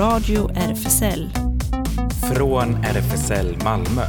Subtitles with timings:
[0.00, 1.30] Radio RFSL.
[2.34, 4.02] Från RFSL Malmö.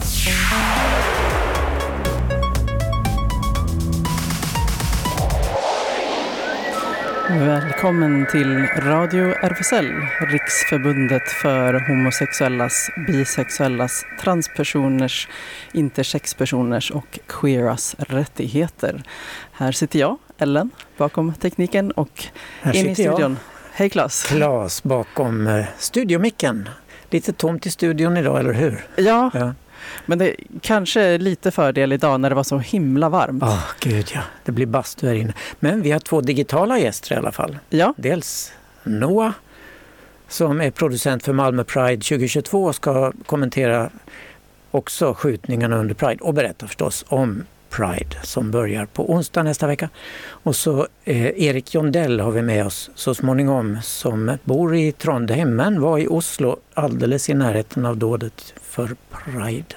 [7.30, 9.92] Välkommen till Radio RFSL,
[10.22, 15.28] Riksförbundet för homosexuellas, bisexuellas, transpersoners,
[15.74, 19.04] intersexpersoners och queeras rättigheter.
[19.52, 22.24] Här sitter jag, Ellen, bakom tekniken och
[22.74, 23.38] in i studion.
[23.74, 24.24] Hej Claes!
[24.24, 26.70] Klas bakom eh, studiomicken.
[27.10, 28.86] Lite tomt i studion idag, eller hur?
[28.96, 29.54] Ja, Ja.
[30.06, 33.44] men det är kanske lite fördel idag när det var så himla varmt.
[33.44, 34.22] Åh, gud ja.
[34.46, 35.34] Det blir bastu här inne.
[35.60, 37.58] Men vi har två digitala gäster i alla fall.
[37.70, 38.52] Ja, Dels
[38.84, 39.32] Noah
[40.28, 43.90] som är producent för Malmö Pride 2022 och ska kommentera
[44.72, 49.90] också skjutningarna under Pride och berätta förstås om Pride som börjar på onsdag nästa vecka.
[50.28, 55.56] Och så eh, Erik Jondell har vi med oss så småningom som bor i Trondheim
[55.56, 59.76] men var i Oslo alldeles i närheten av dådet för Pride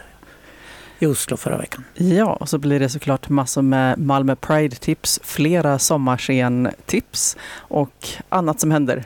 [0.99, 1.85] i Oslo förra veckan.
[1.95, 8.71] Ja, och så blir det såklart massor med Malmö Pride-tips, flera sommarscen-tips och annat som
[8.71, 9.05] händer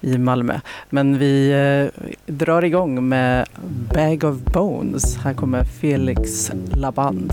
[0.00, 0.60] i Malmö.
[0.90, 3.46] Men vi eh, drar igång med
[3.94, 5.16] Bag of Bones.
[5.16, 7.32] Här kommer Felix Laband.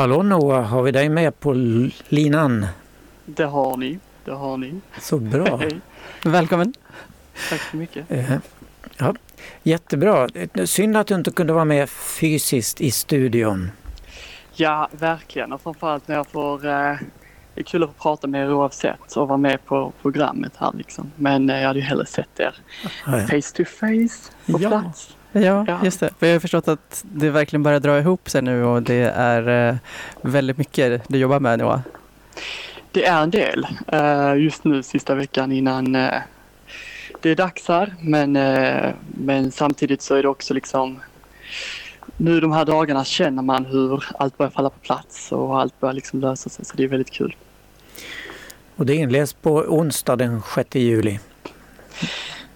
[0.00, 1.52] Hallå Noah, har vi dig med på
[2.08, 2.66] linan?
[3.26, 3.98] Det har ni.
[4.24, 4.74] Det har ni.
[5.00, 5.56] Så bra.
[5.60, 5.80] Hej.
[6.24, 6.74] Välkommen!
[7.50, 8.10] Tack så mycket.
[8.10, 8.32] Eh,
[8.98, 9.14] Ja,
[9.62, 10.28] jättebra.
[10.34, 13.70] Eh, Synd att du inte kunde vara med fysiskt i studion.
[14.52, 15.52] Ja, verkligen.
[15.52, 16.66] Och framförallt när jag får...
[16.66, 16.94] Eh,
[17.54, 20.72] det är kul att få prata med er oavsett och vara med på programmet här
[20.74, 21.10] liksom.
[21.16, 22.54] Men eh, jag hade ju hellre sett er
[23.06, 23.26] Ja, ja.
[23.26, 24.68] face to face på Ja.
[24.68, 25.16] plats.
[25.32, 25.80] Ja, Ja.
[25.84, 26.10] just det.
[26.18, 29.76] Vi har förstått att det verkligen börjar dra ihop sig nu och det är eh,
[30.22, 31.80] väldigt mycket du jobbar med Noah.
[32.92, 36.14] Det är en del eh, just nu sista veckan innan eh,
[37.20, 37.94] det är dags här.
[38.00, 38.32] Men,
[39.06, 41.00] men samtidigt så är det också liksom
[42.16, 45.92] nu de här dagarna känner man hur allt börjar falla på plats och allt börjar
[45.92, 47.36] liksom lösa sig så det är väldigt kul.
[48.76, 51.18] Och det inleds på onsdag den 6 juli.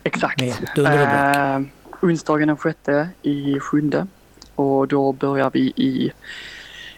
[0.02, 0.40] Exakt.
[0.76, 1.68] Med
[2.02, 4.06] onsdagen den sjätte i sjunde
[4.54, 6.12] och då börjar vi i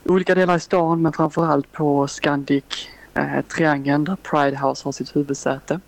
[0.04, 5.16] olika delar i stan men framförallt på Scandic eh, Triangeln där Pride House har sitt
[5.16, 5.80] huvudsäte.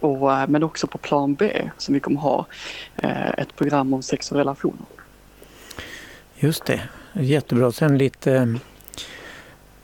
[0.00, 2.46] Och, eh, men också på plan B som vi kommer ha
[2.96, 4.86] eh, ett program om sex och relationer.
[6.34, 6.80] Just det,
[7.12, 7.72] jättebra.
[7.72, 8.46] Sen lite eh,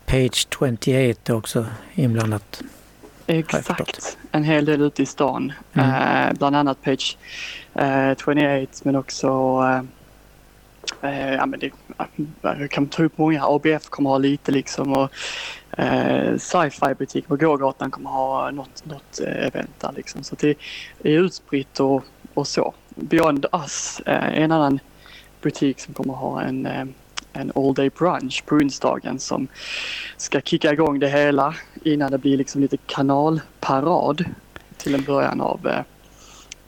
[0.06, 2.62] Page 28 också inblandat.
[3.26, 4.18] Exakt.
[4.30, 5.52] En hel del ute i stan.
[5.72, 5.90] Mm.
[5.90, 7.18] Eh, bland annat Page
[7.74, 9.28] eh, 28 men också
[9.62, 9.82] eh,
[11.10, 11.70] eh, ja, men det,
[12.42, 13.44] jag kan ta upp många.
[13.44, 15.10] ABF kommer ha lite liksom och
[15.78, 20.24] eh, Sci-Fi butik på gågatan kommer ha något, något eh, event där liksom.
[20.24, 20.56] Så det
[21.02, 22.04] är utspritt och,
[22.34, 22.74] och så.
[22.94, 24.80] Beyond Us eh, är en annan
[25.42, 26.84] butik som kommer ha en eh,
[27.32, 29.48] en all day brunch på onsdagen som
[30.16, 31.54] ska kicka igång det hela
[31.84, 34.24] innan det blir liksom lite kanalparad
[34.76, 35.82] till en början av, eh,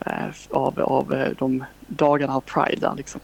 [0.07, 3.21] eh, av, av eh, de dagarna av Pride där liksom.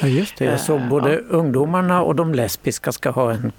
[0.00, 1.20] Ja just det, jag såg Eh, både ja.
[1.28, 3.52] ungdomarna och de lesbiska ska ha en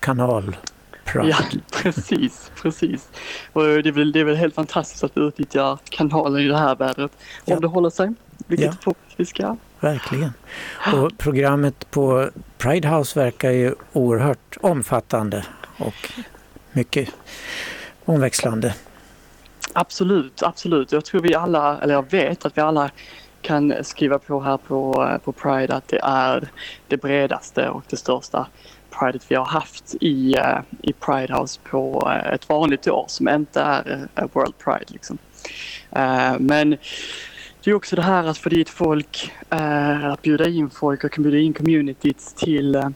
[0.00, 0.56] kanal.
[1.04, 1.28] Pride.
[1.28, 1.36] Ja,
[1.82, 3.08] precis, precis.
[3.52, 6.58] Och det är, väl, det är väl helt fantastiskt att vi utnyttjar kanalen i det
[6.58, 7.12] här vädret.
[7.44, 7.54] Ja.
[7.54, 8.12] Om det håller sig,
[8.46, 8.72] vilket Ja.
[8.72, 8.76] ja.
[8.80, 9.56] förhoppningsvis ska.
[9.84, 10.32] Verkligen.
[10.94, 15.44] Och programmet på Pride House verkar ju oerhört omfattande
[15.78, 16.10] och
[16.72, 17.08] mycket
[18.04, 18.74] omväxlande.
[19.72, 20.92] Absolut, absolut.
[20.92, 22.90] Jag tror vi alla, eller jag vet att vi alla
[23.42, 26.48] kan skriva på här på, på Pride att det är
[26.88, 28.46] det bredaste och det största
[28.98, 33.28] Pridet vi har haft i, eh, i Pride House på eh, ett vanligt år som
[33.28, 34.86] inte är eh, World Pride.
[34.86, 35.18] Liksom.
[36.38, 36.76] Men
[37.64, 41.10] det är också det här att få dit folk, eh, att bjuda in folk och
[41.18, 42.88] bjuda in communityt till, eh,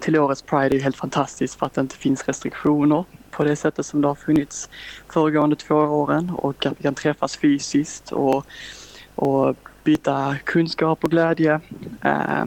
[0.00, 3.86] till årets Pride är helt fantastiskt för att det inte finns restriktioner på det sättet
[3.86, 4.68] som det har funnits
[5.12, 8.46] föregående två åren och att vi kan träffas fysiskt och,
[9.14, 11.60] och byta kunskap och glädje.
[12.02, 12.44] Eh,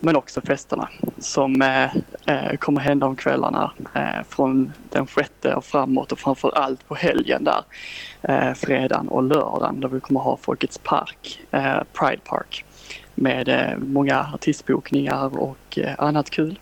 [0.00, 0.88] men också festerna
[1.18, 1.96] som eh,
[2.26, 6.94] eh, kommer hända om kvällarna eh, från den sjätte och framåt och framför allt på
[6.94, 7.62] helgen där.
[8.22, 12.64] Eh, fredagen och lördagen där vi kommer ha Folkets park, eh, Pride Park.
[13.14, 16.58] med eh, många artistbokningar och eh, annat kul.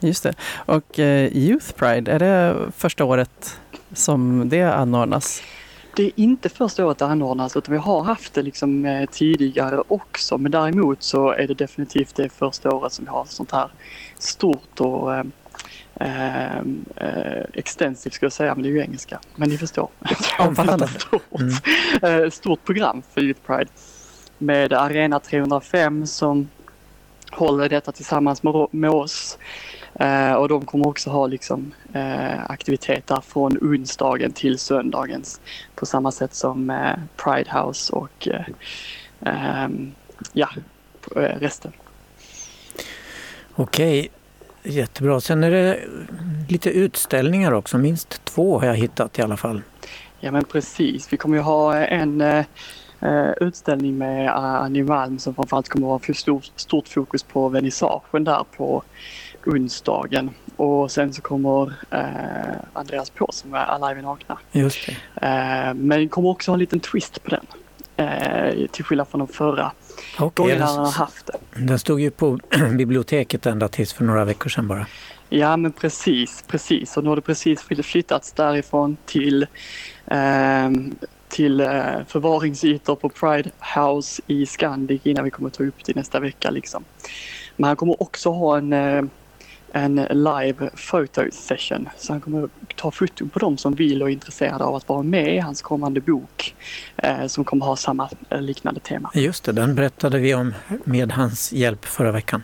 [0.00, 0.34] Just det.
[0.66, 3.60] Och eh, Youth Pride, är det första året
[3.92, 5.42] som det anordnas?
[5.96, 9.82] Det är inte första året det anordnas utan vi har haft det liksom eh, tidigare
[9.88, 13.68] också men däremot så är det definitivt det första året som vi har sånt här
[14.18, 15.24] stort och eh,
[15.94, 16.56] eh,
[16.96, 19.20] eh extensivt ska jag säga men det är ju engelska.
[19.36, 19.88] Men ni förstår.
[20.38, 20.88] Omfattande.
[20.98, 21.22] stort,
[22.02, 22.30] mm.
[22.30, 23.70] stort program för Youth Pride
[24.38, 26.48] med Arena 305 som
[27.30, 29.38] håller detta tillsammans med, med oss.
[29.94, 35.40] Eh, och de kommer också ha liksom, eh, aktiviteter från onsdagen till söndagens
[35.74, 38.44] på samma sätt som eh, Pride House och eh,
[39.20, 39.92] ehm,
[40.32, 40.48] ja,
[41.14, 41.72] resten.
[43.54, 44.10] Okej,
[44.62, 45.20] jättebra.
[45.20, 45.80] Sen är det
[46.48, 49.62] lite utställningar också, minst två har jag hittat i alla fall.
[50.20, 52.44] Ja men precis, vi kommer ju ha en
[53.40, 58.44] utställning med Annie Malm som framförallt kommer att ha stort, stort fokus på vernissagen där
[58.56, 58.82] på
[59.46, 60.30] onsdagen.
[60.56, 64.38] Och sen så kommer eh, Andreas på som är Alive Nakna.
[64.52, 64.88] Just.
[65.14, 67.46] Eh, men kommer också ha en liten twist på den.
[67.96, 69.72] Eh, till skillnad från de förra
[70.18, 71.66] okay, gångerna han har haft det.
[71.66, 72.38] Den stod ju på
[72.76, 74.86] biblioteket ända tills för några veckor sedan bara.
[75.28, 76.96] Ja men precis, precis.
[76.96, 79.42] Och nu har det precis flyttats därifrån till
[80.06, 80.70] eh,
[81.34, 81.68] till eh,
[82.06, 86.50] förvaringsytor på Pride House i Scandic innan vi kommer ta upp det nästa vecka.
[86.50, 86.84] Liksom.
[87.56, 89.02] Men han kommer också ha en eh,
[89.76, 91.88] en live photo session.
[91.96, 95.02] Så han kommer ta foton på dem som vill och är intresserade av att vara
[95.02, 96.54] med i hans kommande bok
[96.96, 99.10] eh, som kommer ha samma liknande tema.
[99.14, 100.54] Just det, den berättade vi om
[100.84, 102.42] med hans hjälp förra veckan.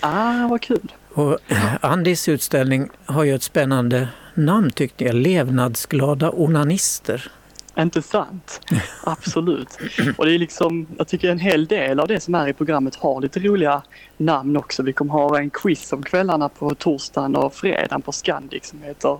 [0.00, 0.92] Ah, vad kul!
[1.14, 1.38] Och
[1.80, 7.30] Andis utställning har ju ett spännande namn tyckte jag, Levnadsglada onanister.
[7.78, 8.60] Inte sant?
[9.04, 9.78] Absolut.
[10.16, 12.94] Och det är liksom, jag tycker en hel del av det som är i programmet
[12.96, 13.82] har lite roliga
[14.16, 14.82] namn också.
[14.82, 19.18] Vi kommer ha en quiz om kvällarna på torsdagen och fredagen på Scandic som heter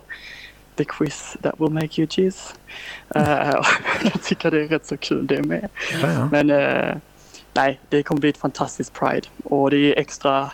[0.75, 2.55] The Quiz That Will Make You Jizz.
[3.15, 3.23] Uh,
[4.03, 5.69] jag tycker det är rätt så kul det med.
[6.01, 6.29] Ja, ja.
[6.31, 6.95] Men uh,
[7.53, 10.51] nej, det kommer bli ett fantastiskt Pride och det är extra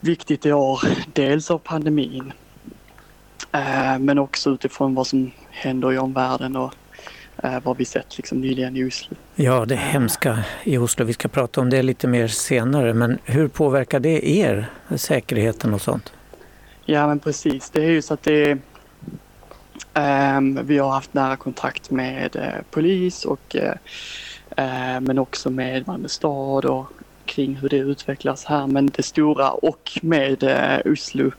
[0.00, 0.80] viktigt i år.
[1.12, 2.32] Dels av pandemin
[3.54, 6.79] uh, men också utifrån vad som händer i omvärlden och eh,
[7.62, 9.16] vad vi sett liksom nyligen i Oslo.
[9.34, 11.04] Ja, det hemska i Oslo.
[11.04, 12.94] Vi ska prata om det lite mer senare.
[12.94, 16.12] Men hur påverkar det er, säkerheten och sånt?
[16.84, 17.70] Ja, men precis.
[17.70, 18.58] Det är ju så att det
[19.94, 25.86] Um, vi har haft nära kontakt med uh, polis och uh, uh, men också med
[25.86, 26.86] Malmö stad och
[27.24, 28.66] kring hur det utvecklas här.
[28.66, 30.44] Men det stora och med
[30.84, 31.30] Oslo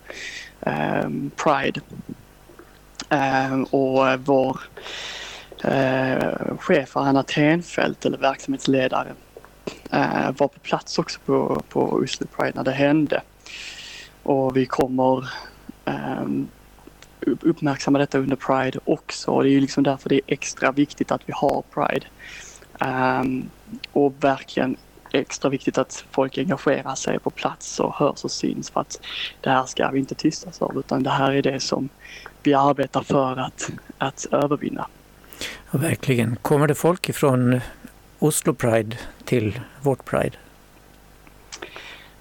[0.59, 1.81] um, Pride
[3.11, 4.59] Ehm, och vår
[5.63, 9.13] eh, chef Anna Tenfelt, eller verksamhetsledare,
[9.91, 13.21] eh, var på plats också på, på Oslo Pride när det hände.
[14.23, 15.29] Och vi kommer
[15.85, 16.25] eh,
[17.21, 19.31] uppmärksamma detta under Pride också.
[19.31, 22.05] Och det är ju liksom därför det är extra viktigt att vi har Pride.
[22.79, 23.49] Um,
[23.91, 24.77] och verkligen
[25.11, 29.01] extra viktigt att folk engagerar sig på plats och hörs och syns för att
[29.41, 31.89] det här ska vi inte tystas av utan det här är det som
[32.43, 34.87] vi arbetar för att, att övervinna.
[35.71, 36.35] Ja, verkligen.
[36.35, 37.61] Kommer det folk ifrån
[38.19, 40.37] Oslo Pride till vårt Pride?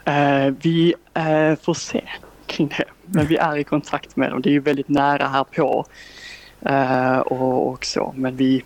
[0.04, 2.02] Eh, vi eh, får se
[2.46, 2.84] kring det.
[3.06, 4.42] Men vi är i kontakt med dem.
[4.42, 5.86] Det är ju väldigt nära här på
[6.60, 8.14] eh, och, och så.
[8.16, 8.64] Men vi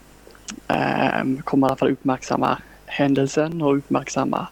[1.45, 4.47] kommer i alla fall uppmärksamma händelsen och uppmärksamma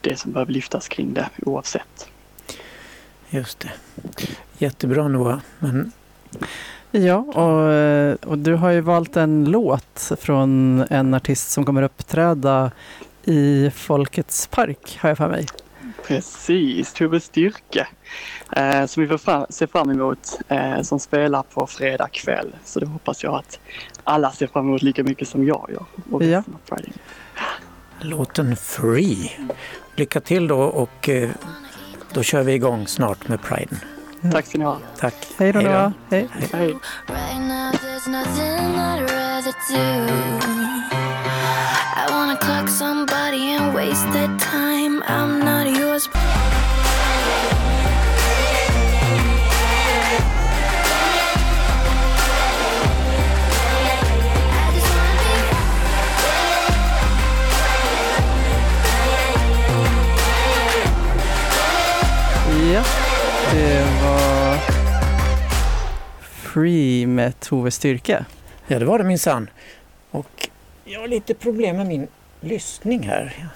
[0.00, 2.08] det som behöver lyftas kring det oavsett.
[3.30, 3.70] Just det.
[4.58, 5.38] Jättebra Noah.
[5.58, 5.92] Men...
[6.90, 12.70] Ja, och, och du har ju valt en låt från en artist som kommer uppträda
[13.24, 15.46] i Folkets park, har jag för mig.
[16.06, 17.86] Precis, Tove Styrke
[18.56, 22.52] eh, som vi får fram, ser fram emot eh, som spelar på fredag kväll.
[22.64, 23.60] Så det hoppas jag att
[24.04, 25.84] alla ser fram emot lika mycket som jag gör.
[26.10, 26.42] Och ja.
[28.00, 29.32] Låten Free.
[29.96, 31.30] Lycka till då och eh,
[32.14, 33.78] då kör vi igång snart med Priden.
[34.28, 34.78] Tack ska ni ha.
[34.98, 35.14] Tack.
[35.38, 35.60] Hej då.
[35.60, 35.92] Hej.
[36.10, 36.48] Hej.
[36.52, 36.70] Hej.
[41.96, 42.36] I wanna
[66.54, 68.24] Free med Tove Styrke.
[68.66, 69.50] Ja, det var det minsann.
[70.10, 70.48] Och
[70.84, 72.06] jag har lite problem med min
[72.40, 73.46] lyssning här.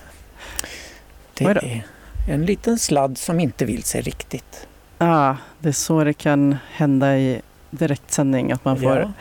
[1.35, 1.85] Det är
[2.29, 4.67] en liten sladd som inte vill sig riktigt.
[4.99, 9.13] Ah, det är så det kan hända i direktsändning, att man får Ja.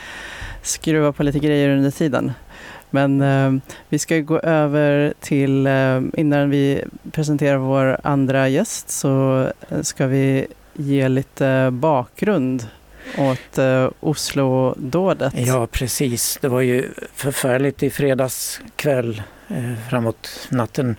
[0.61, 2.31] skruva på lite grejer under tiden.
[2.89, 9.41] Men eh, vi ska gå över till, eh, innan vi presenterar vår andra gäst, så
[9.69, 12.67] eh, ska vi ge lite bakgrund
[13.17, 15.34] åt eh, Oslo-dådet.
[15.38, 16.38] Ja, precis.
[16.41, 20.96] Det var ju förfärligt i fredags kväll eh, framåt natten.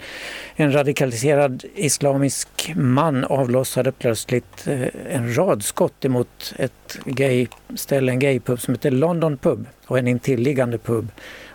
[0.57, 8.61] En radikaliserad islamisk man avlossade plötsligt eh, en rad skott emot ett gay-ställe, en gaypub
[8.61, 11.09] som heter London Pub och en intilliggande pub.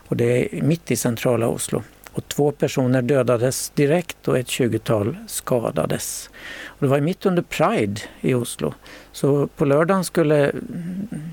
[0.08, 1.84] Och det är mitt i centrala Oslo.
[2.20, 6.30] Och två personer dödades direkt och ett 20-tal skadades.
[6.66, 8.74] Och det var mitt under Pride i Oslo.
[9.12, 10.52] Så på lördagen skulle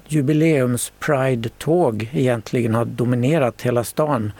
[0.08, 4.32] jubileums Pride-tåg egentligen ha dominerat hela stan.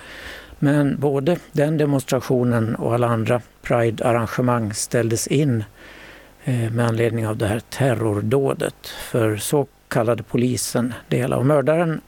[0.59, 5.65] Men både den demonstrationen och alla andra Pride-arrangemang ställdes in
[6.45, 8.87] eh, med anledning av det här terrordådet.
[8.87, 11.37] För så kallade polisen det hela.
[11.37, 12.01] Och mördaren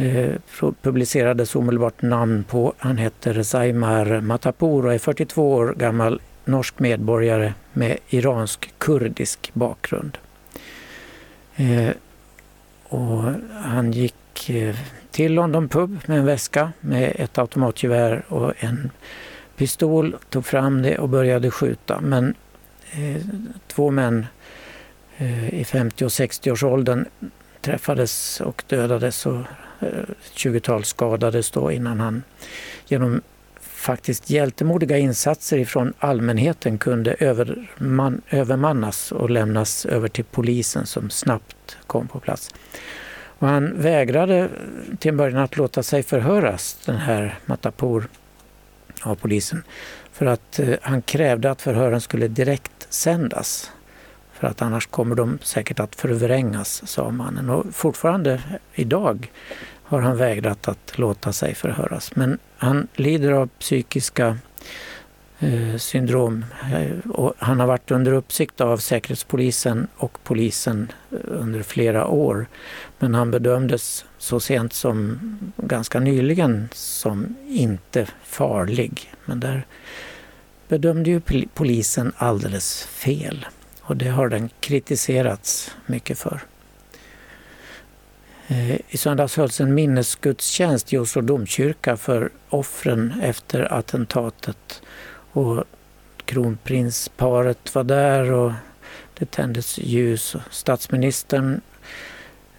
[0.00, 0.34] eh,
[0.82, 2.74] publicerades omedelbart namn på.
[2.78, 10.18] Han heter Zaimar Matapour och är 42 år gammal norsk medborgare med iransk-kurdisk bakgrund.
[11.56, 11.90] Eh,
[12.88, 13.22] och
[13.64, 14.76] han gick eh,
[15.10, 18.90] till London Pub med en väska med ett automatgevär och en
[19.56, 22.00] pistol, tog fram det och började skjuta.
[22.00, 22.34] Men
[22.92, 23.22] eh,
[23.66, 24.26] två män
[25.16, 27.04] eh, i 50 och 60-årsåldern
[27.60, 29.40] träffades och dödades och
[29.80, 32.22] ett tjugotal skadades då innan han
[32.88, 33.20] genom
[33.60, 41.76] faktiskt hjältemodiga insatser ifrån allmänheten kunde överman, övermannas och lämnas över till polisen som snabbt
[41.86, 42.54] kom på plats.
[43.40, 44.48] Och han vägrade
[44.98, 48.08] till en början att låta sig förhöras, den här Matapour,
[49.02, 49.62] av polisen.
[50.12, 53.70] För att eh, han krävde att förhören skulle direkt sändas.
[54.40, 57.50] För att annars kommer de säkert att förvrängas, sa mannen.
[57.50, 58.42] Och fortfarande
[58.74, 59.30] idag
[59.82, 62.16] har han vägrat att låta sig förhöras.
[62.16, 64.38] Men han lider av psykiska
[65.38, 71.62] eh, syndrom eh, och han har varit under uppsikt av Säkerhetspolisen och polisen eh, under
[71.62, 72.46] flera år.
[72.98, 75.18] Men han bedömdes så sent som
[75.56, 79.14] ganska nyligen som inte farlig.
[79.24, 79.66] Men där
[80.68, 81.20] bedömde ju
[81.54, 83.46] polisen alldeles fel
[83.90, 86.40] och det har den kritiserats mycket för.
[88.48, 94.82] Eh, I söndags hölls en minnesgudstjänst i Oslo domkyrka för offren efter attentatet.
[95.32, 95.64] Och
[96.24, 98.52] kronprinsparet var där och
[99.18, 100.36] det tändes ljus.
[100.50, 101.60] Statsministern,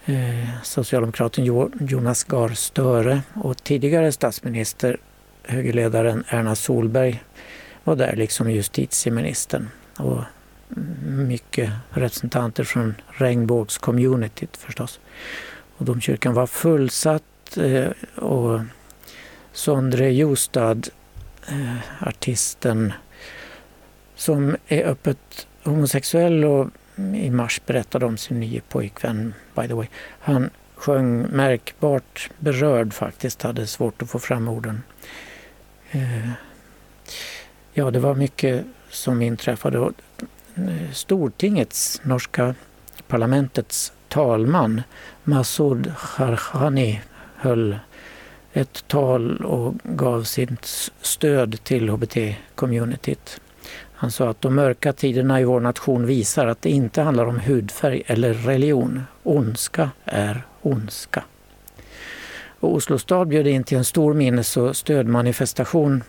[0.06, 1.46] eh, socialdemokraten
[1.80, 4.98] Jonas Gahr Störe och tidigare statsminister,
[5.44, 7.24] högerledaren Erna Solberg
[7.84, 9.70] var där liksom justitieministern.
[9.98, 10.24] Och
[11.06, 15.00] mycket representanter från regnbågscommunityt förstås.
[15.78, 18.62] Och domkyrkan var fullsatt eh, och
[19.51, 20.90] Sondre Jostad,
[21.48, 22.94] eh, artisten
[24.16, 26.68] som är öppet homosexuell och
[27.16, 29.88] i mars berättade om sin nya pojkvän, by the way.
[30.20, 34.84] Han sjöng märkbart berörd faktiskt, hade svårt att få fram orden.
[35.92, 36.30] Eh,
[37.74, 39.92] ja, det var mycket som inträffade.
[40.94, 42.56] Stortingets, norska
[43.08, 44.82] parlamentets talman
[45.24, 47.01] Masoud Kharkhani
[47.36, 47.80] höll
[48.53, 53.41] ett tal och gav sitt stöd till hbt-communityt.
[53.94, 57.39] Han sa att de mörka tiderna i vår nation visar att det inte handlar om
[57.39, 59.03] hudfärg eller religion.
[59.24, 61.24] Ondska är ondska.
[62.60, 66.03] Och Oslo stad bjöd in till en stor minnes och stödmanifestation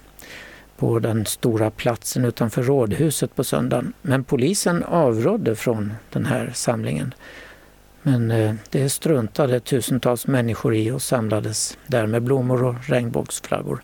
[0.82, 3.92] på den stora platsen utanför rådhuset på söndagen.
[4.02, 7.14] Men polisen avrådde från den här samlingen.
[8.02, 13.82] Men eh, det struntade tusentals människor i och samlades där med blommor och regnbågsflaggor.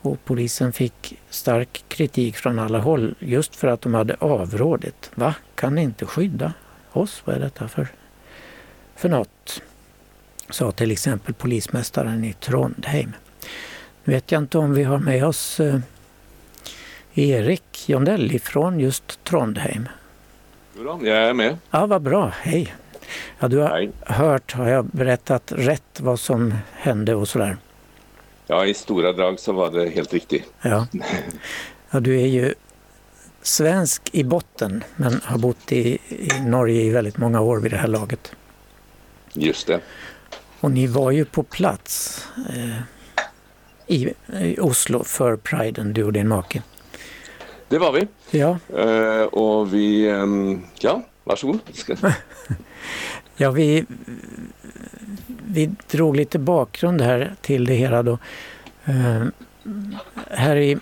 [0.00, 5.10] Och polisen fick stark kritik från alla håll just för att de hade avrådit.
[5.14, 6.52] Va, kan ni inte skydda
[6.92, 7.22] oss?
[7.24, 7.88] Vad är detta för,
[8.96, 9.62] för något?
[10.50, 13.12] Sa till exempel polismästaren i Trondheim.
[14.04, 15.80] Nu vet jag inte om vi har med oss eh,
[17.14, 19.88] Erik Jondell ifrån just Trondheim.
[20.76, 21.58] Jodå, jag är med.
[21.70, 22.32] Ja, vad bra.
[22.40, 22.74] Hej!
[23.38, 23.90] Ja, du har Hej.
[24.00, 27.56] hört, har jag berättat rätt vad som hände och sådär?
[28.46, 30.44] Ja, i stora drag så var det helt riktigt.
[30.62, 30.86] Ja.
[31.90, 32.54] ja, du är ju
[33.42, 37.76] svensk i botten men har bott i, i Norge i väldigt många år vid det
[37.76, 38.32] här laget.
[39.32, 39.80] Just det.
[40.60, 42.24] Och ni var ju på plats.
[42.48, 42.80] Eh,
[43.86, 46.62] i, i Oslo för Priden, du och din make.
[47.74, 48.06] Det var vi.
[48.38, 51.58] Ja, Eh, och vi, ehm, ja, varsågod.
[53.36, 53.84] Ja vi,
[55.46, 58.18] vi drog lite bakgrund här till det hela då.
[58.84, 59.24] Eh,
[60.30, 60.78] här i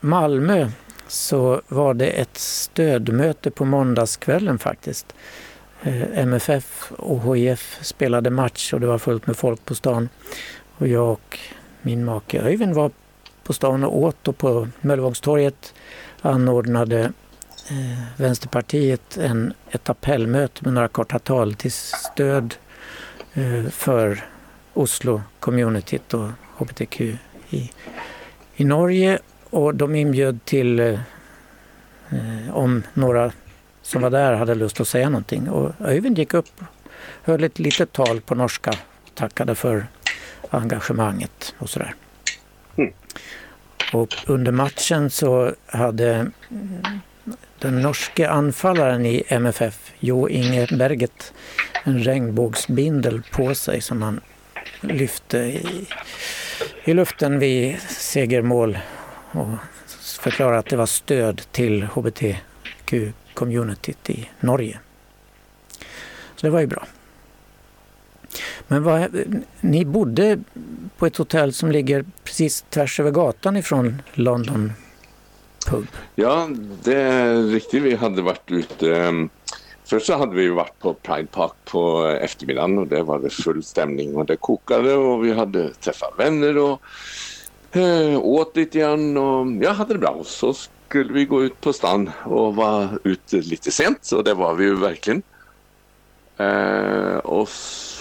[0.00, 0.70] Malmö
[1.08, 5.14] så var det ett stödmöte på måndagskvällen faktiskt.
[5.82, 10.08] Eh, MFF och HIF spelade match och det var fullt med folk på stan.
[10.78, 11.38] Och jag och
[11.82, 12.90] min make Öyvind var
[13.42, 15.74] på stan och åt och på Möllevångstorget
[16.22, 17.12] anordnade
[17.70, 22.54] eh, Vänsterpartiet en, ett appellmöte med några korta tal till stöd
[23.34, 24.24] eh, för
[24.74, 27.00] Oslo-communityt och HBTQ
[27.50, 27.70] i,
[28.56, 29.18] i Norge.
[29.50, 31.00] Och de inbjöd till eh,
[32.10, 33.32] eh, om några
[33.82, 35.48] som var där hade lust att säga någonting.
[35.48, 36.64] Och Öyvind gick upp,
[37.22, 38.72] höll ett litet tal på norska,
[39.14, 39.86] tackade för
[40.50, 41.94] engagemanget och sådär.
[43.92, 46.30] Och under matchen så hade
[47.58, 51.32] den norske anfallaren i MFF, Jo Inge Berget,
[51.84, 54.20] en regnbågsbindel på sig som han
[54.80, 55.86] lyfte i,
[56.84, 58.78] i luften vid segermål
[59.32, 59.48] och
[60.20, 64.78] förklarade att det var stöd till hbtq-communityt i Norge.
[66.36, 66.86] Så det var ju bra.
[68.68, 69.24] Men vad,
[69.60, 70.38] ni bodde
[70.98, 74.72] på ett hotell som ligger precis tvärs över gatan ifrån London
[75.66, 75.86] Pub.
[76.14, 76.48] Ja,
[76.82, 77.82] det är riktigt.
[77.82, 78.96] Vi hade varit ute.
[78.96, 79.28] Ehm,
[79.84, 83.62] först så hade vi varit på Pride Park på eftermiddagen och det var det full
[83.62, 86.80] stämning och det kokade och vi hade träffat vänner och
[87.76, 90.10] eh, åt lite grann och jag hade det bra.
[90.10, 90.54] Och så
[90.88, 94.64] skulle vi gå ut på stan och vara ute lite sent och det var vi
[94.64, 95.22] ju verkligen.
[96.36, 97.48] Eh, och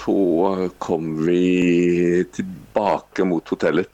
[0.06, 3.90] så kom vi tillbaka mot hotellet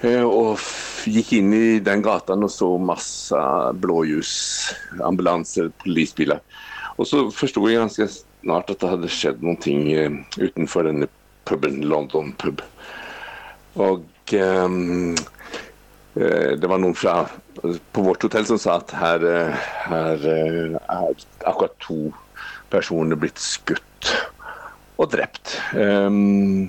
[0.00, 0.58] eh, och
[1.04, 4.60] gick in i den gatan och såg massa blåljus,
[5.02, 6.40] ambulanser, polisbilar.
[6.96, 8.08] Och så förstod jag ganska
[8.40, 11.06] snart att det hade skett någonting eh, utanför den
[11.44, 12.62] puben, London pub.
[13.72, 15.16] Och um,
[16.60, 17.26] det var någon från,
[17.92, 19.20] på vårt hotell som sa att här,
[19.88, 20.78] har här
[21.38, 22.12] akkurat två
[22.70, 24.14] personer blivit skutt
[24.96, 25.60] och dräpt.
[25.74, 26.68] Um,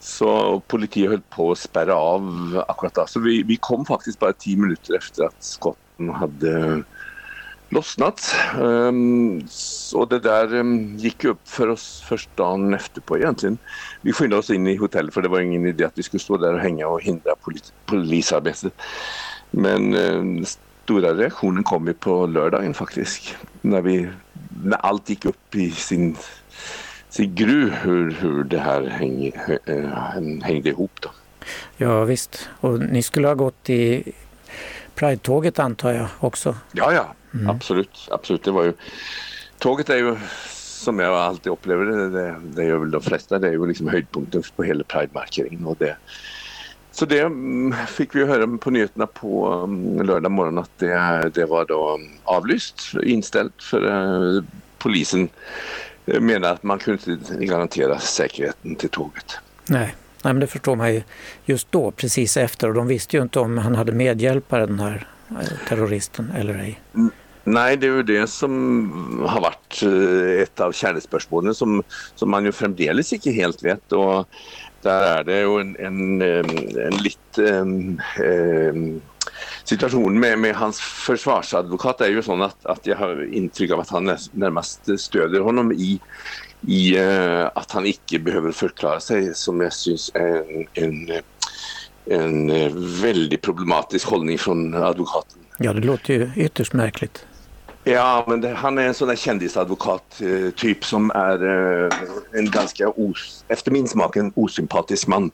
[0.00, 3.06] så politiet höll på att spärra av akkurat då.
[3.06, 6.82] Så vi, vi kom faktiskt bara tio minuter efter att skotten hade
[7.68, 8.34] lossnat.
[8.54, 13.58] Ehm, um, så det där um, gick upp för oss först dagen efter på egentligen.
[14.00, 16.36] Vi skyndade oss in i hotellet för det var ingen idé att vi skulle stå
[16.36, 18.72] där och hänga och hindra polis, polisarbetet.
[19.50, 20.44] Men um,
[20.84, 23.36] stora reaktionen kom ju på lördagen faktiskt.
[23.60, 24.08] När, vi,
[24.64, 26.16] när allt gick upp i sin
[27.24, 29.32] gru hur, hur det här häng,
[29.66, 30.90] äh, hängde ihop.
[31.00, 31.10] Då.
[31.76, 34.12] Ja visst, och ni skulle ha gått i
[34.94, 36.56] Pride-tåget antar jag också.
[36.72, 37.14] Ja, ja,
[37.48, 38.08] absolut.
[38.10, 38.44] absolut.
[38.44, 38.72] Det var ju,
[39.58, 40.16] tåget är ju
[40.78, 43.88] som jag alltid upplever det, det, det gör väl de flesta, det är ju liksom
[43.88, 45.66] höjdpunkten på hela Pride-markeringen.
[45.66, 45.96] Och det,
[46.92, 51.44] så det mm, fick vi höra på nyheterna på mm, lördag morgon att det, det
[51.44, 54.42] var då avlyst, inställt för uh,
[54.78, 55.28] polisen
[56.20, 59.38] menar att man kunde inte garantera säkerheten till tåget.
[59.66, 59.94] Nej.
[60.22, 61.02] Nej, men det förstår man ju
[61.44, 62.68] just då, precis efter.
[62.68, 66.80] Och de visste ju inte om han hade medhjälpare, den här eh, terroristen, eller ej.
[67.44, 71.82] Nej, det är ju det som har varit eh, ett av kärnespörsmålen som,
[72.14, 73.92] som man ju framdeles inte helt vet.
[73.92, 74.28] Och
[74.82, 76.22] där är det ju en, en,
[76.86, 78.00] en lite um,
[79.64, 83.88] situation med, med, hans försvarsadvokat är ju sån att, att jag har intryck av att
[83.88, 86.00] han närmast stöder honom i,
[86.66, 91.20] i uh, att han icke behöver förklara sig som jag syns är en, en,
[92.04, 92.50] en
[93.02, 95.38] väldigt problematisk hållning från advokaten.
[95.58, 97.24] Ja, det låter ju ytterst märkligt.
[97.84, 101.90] Ja, men det, han är en sån där kändisadvokat eh, typ som är eh,
[102.32, 105.30] en ganska, os, efter min smak, en osympatisk man.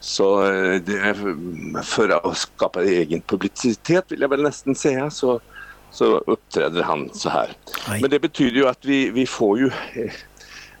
[0.00, 5.40] Så eh, är för att skapa egen publicitet vill jag väl nästan säga så,
[5.90, 7.52] så uppträder han så här.
[7.88, 8.00] Aj.
[8.00, 10.12] Men det betyder ju att vi, vi får ju eh,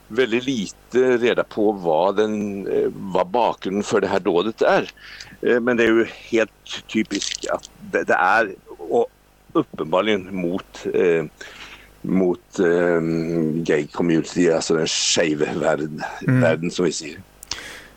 [0.08, 4.90] väldigt lite reda på vad, den, eh, vad bakgrunden för det här dådet är.
[5.60, 9.06] Men det är ju helt typiskt att det, det är och
[9.52, 11.24] uppenbarligen mot, eh,
[12.02, 13.00] mot eh,
[13.54, 16.40] gay community, alltså den skeiva världen, Mm.
[16.40, 17.16] världen som vi ser.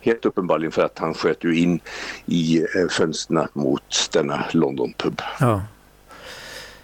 [0.02, 1.80] Helt uppenbarligen för att han sköt ju in
[2.26, 5.22] i eh, fönstren mot denna London pub.
[5.40, 5.62] Ja,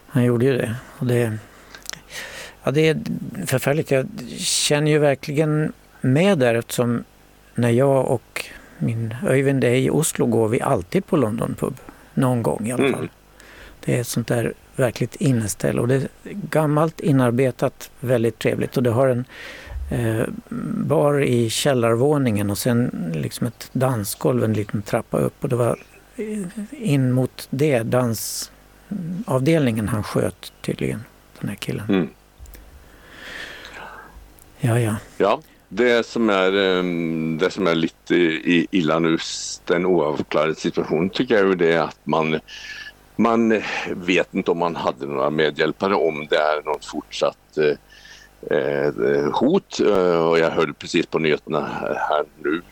[0.07, 0.75] han gjorde ju det.
[0.99, 1.33] Och det,
[2.65, 2.99] ja, det är
[3.47, 3.91] förfärligt.
[3.91, 4.07] Jag
[4.39, 7.05] känner ju verkligen med där eftersom
[7.55, 8.45] när jag och
[8.79, 11.77] min Öyvind är i Oslo går vi alltid på London pub.
[12.15, 12.95] Någon gång i alla Mm.
[12.99, 13.09] fall.
[13.85, 18.83] Det är ett sånt där verkligt inneställe och det är gammalt, inarbetat, väldigt trevligt och
[18.83, 19.25] det har en
[20.87, 25.79] bar i källarvåningen och sen liksom ett dansgolv, en liten trappa upp och det var
[26.17, 31.05] eh, in mot det dansavdelningen han sköt tydligen,
[31.41, 31.87] den här killen.
[31.89, 32.09] Mm.
[34.61, 34.97] Ja, ja.
[35.19, 38.15] Ja, det som är, ehm, det som är lite
[38.71, 39.19] illa nu,
[39.65, 42.41] den oavklarade situationen, tycker jag är det att man,
[43.17, 47.77] man vet inte om man hade några medhjälpare, om det är någon fortsatt eh, eh,
[48.51, 49.81] Eh, eh, hot.
[49.81, 51.61] Eh, och jag hörde precis på nyheterna
[52.09, 52.63] här nu,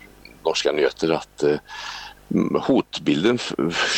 [0.44, 1.58] norska nyheter, att eh,
[2.60, 3.38] hotbilden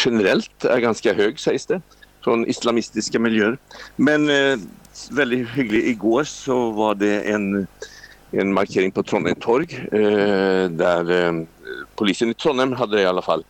[0.04, 1.80] generellt är ganska hög sägs det
[2.24, 3.58] från islamistiska miljöer.
[3.96, 4.58] Men eh,
[5.10, 7.66] väldigt hygglig, igår så var det en
[8.30, 11.32] en markering på Trondheim torg eh, där eh,
[11.94, 13.44] polisen i Trondheim hade i alla fall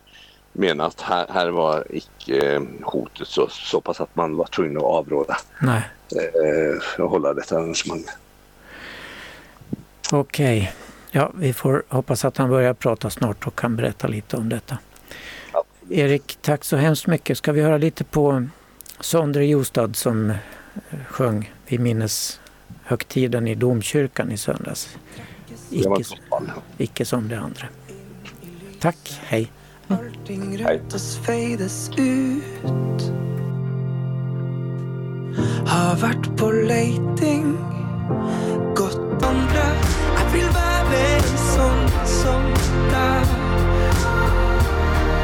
[0.53, 4.77] menat att här, här var icke eh, hotet så, så pass att man var tvungen
[4.77, 8.05] att avråda Nej, eh, och hålla detta arrangemang.
[10.11, 10.73] okej.
[11.11, 14.77] Ja, vi får hoppas att han börjar prata snart och kan berätta lite om detta.
[15.53, 15.63] Ja.
[15.89, 17.37] Erik, tack så hemskt mycket.
[17.37, 18.47] Ska vi höra lite på
[18.99, 20.35] Sondre Jostad som eh,
[21.07, 24.97] sjöng vid minneshögtiden i domkyrkan i söndags.
[25.71, 26.03] Icke,
[26.77, 27.67] icke som det andra.
[28.79, 29.51] Tack, hej.
[29.87, 33.11] Allting oss fejdas ut
[35.65, 37.57] har varit på leting
[38.75, 39.67] Gått andra
[40.17, 42.43] Jag vill vara med en sån som
[42.91, 43.25] där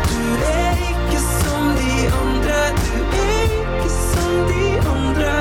[0.10, 2.62] Du är icke som de andra.
[2.82, 5.39] Du är icke som de andra.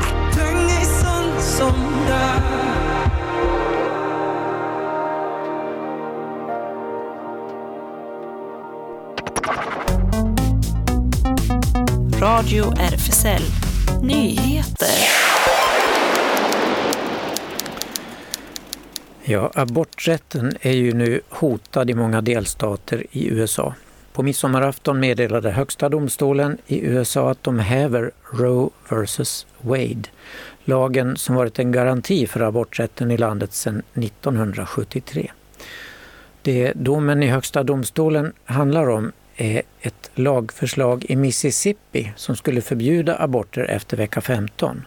[0.00, 2.71] Att trenger ei sånn som där
[12.22, 13.42] Radio RFSL
[14.02, 14.88] Nyheter.
[19.24, 23.74] Ja, aborträtten är ju nu hotad i många delstater i USA.
[24.12, 30.08] På midsommarafton meddelade Högsta domstolen i USA att de häver Roe vs Wade,
[30.64, 35.30] lagen som varit en garanti för aborträtten i landet sedan 1973.
[36.42, 39.12] Det domen i Högsta domstolen handlar om
[39.80, 44.84] ett lagförslag i Mississippi som skulle förbjuda aborter efter vecka 15.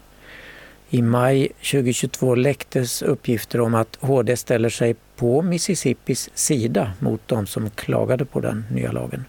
[0.89, 7.47] I maj 2022 läcktes uppgifter om att HD ställer sig på Mississippis sida mot de
[7.47, 9.25] som klagade på den nya lagen.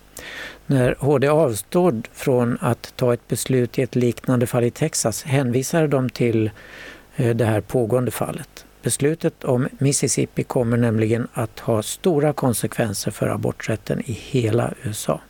[0.67, 5.87] När HD avstod från att ta ett beslut i ett liknande fall i Texas hänvisade
[5.87, 6.51] de till
[7.17, 8.66] eh, det här pågående fallet.
[8.87, 15.21] Beslutet om Mississippi kommer nämligen att ha stora konsekvenser för aborträtten i hela USA.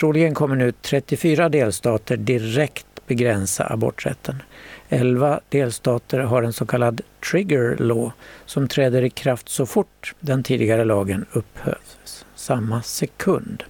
[0.00, 4.42] Troligen kommer nu 34 delstater direkt begränsa aborträtten.
[4.88, 8.12] 11 delstater har en så kallad trigger law
[8.46, 13.64] som träder i kraft så fort den tidigare lagen upphävs, samma sekund.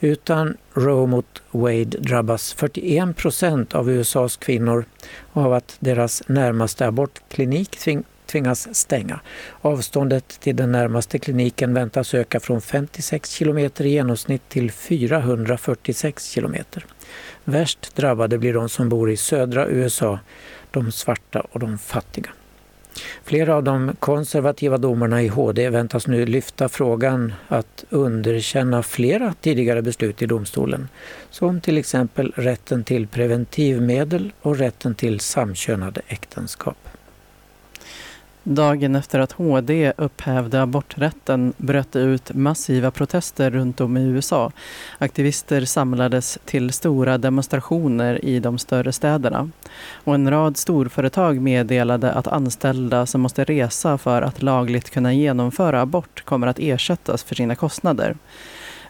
[0.00, 4.84] Utan Roe mot Wade drabbas 41 procent av USAs kvinnor
[5.32, 7.78] av att deras närmaste abortklinik
[8.26, 9.20] tvingas stänga.
[9.60, 16.86] Avståndet till den närmaste kliniken väntas öka från 56 kilometer i genomsnitt till 446 kilometer.
[17.44, 20.18] Värst drabbade blir de som bor i södra USA,
[20.70, 22.30] de svarta och de fattiga.
[23.24, 29.82] Flera av de konservativa domarna i HD väntas nu lyfta frågan att underkänna flera tidigare
[29.82, 30.88] beslut i domstolen,
[31.30, 36.76] som till exempel rätten till preventivmedel och rätten till samkönade äktenskap.
[38.50, 44.52] Dagen efter att HD upphävde aborträtten bröt det ut massiva protester runt om i USA.
[44.98, 49.50] Aktivister samlades till stora demonstrationer i de större städerna.
[50.04, 55.80] Och en rad storföretag meddelade att anställda som måste resa för att lagligt kunna genomföra
[55.80, 58.16] abort kommer att ersättas för sina kostnader.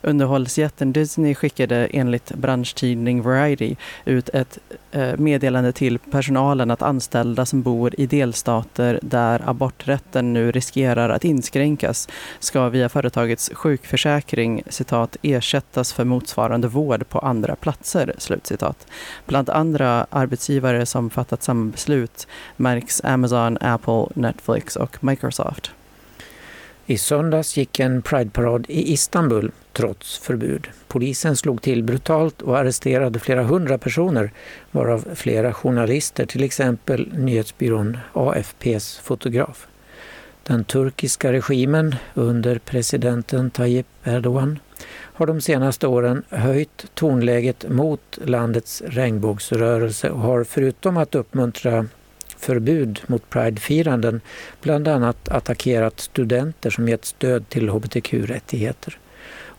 [0.03, 4.59] Underhållsjätten Disney skickade enligt branschtidning Variety ut ett
[4.91, 11.25] eh, meddelande till personalen att anställda som bor i delstater där aborträtten nu riskerar att
[11.25, 12.09] inskränkas
[12.39, 18.15] ska via företagets sjukförsäkring citat, ersättas för motsvarande vård på andra platser.
[18.19, 18.87] Slutcitat.
[19.27, 25.71] Bland andra arbetsgivare som fattat samma beslut märks Amazon, Apple, Netflix och Microsoft.
[26.87, 30.69] I söndags gick en Prideparad i Istanbul trots förbud.
[30.89, 34.31] Polisen slog till brutalt och arresterade flera hundra personer,
[34.71, 39.67] varav flera journalister, till exempel nyhetsbyrån AFPs fotograf.
[40.43, 44.59] Den turkiska regimen under presidenten Tayyip Erdogan
[44.91, 51.87] har de senaste åren höjt tonläget mot landets regnbågsrörelse och har förutom att uppmuntra
[52.39, 54.21] förbud mot pridefiranden
[54.63, 58.99] bland annat attackerat studenter som gett stöd till hbtq-rättigheter.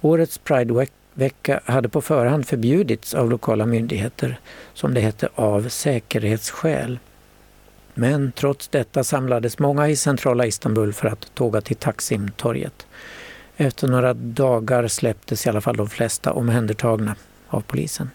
[0.01, 4.39] Årets Pridevecka hade på förhand förbjudits av lokala myndigheter,
[4.73, 6.99] som det hette, av säkerhetsskäl.
[7.93, 12.88] Men trots detta samlades många i centrala Istanbul för att tåga till Taksimtorget.
[13.57, 17.15] Efter några dagar släpptes i alla fall de flesta omhändertagna
[17.47, 18.09] av polisen.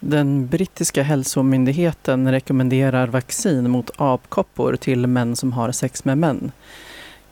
[0.00, 6.52] Den brittiska hälsomyndigheten rekommenderar vaccin mot apkoppor till män som har sex med män.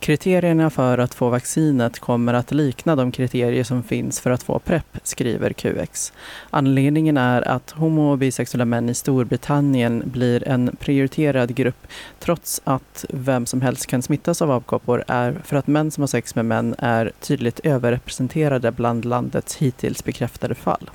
[0.00, 4.58] Kriterierna för att få vaccinet kommer att likna de kriterier som finns för att få
[4.58, 6.12] PREP, skriver QX.
[6.50, 11.86] Anledningen är att homo och bisexuella män i Storbritannien blir en prioriterad grupp
[12.18, 16.08] trots att vem som helst kan smittas av apkoppor är för att män som har
[16.08, 20.90] sex med män är tydligt överrepresenterade bland landets hittills bekräftade fall.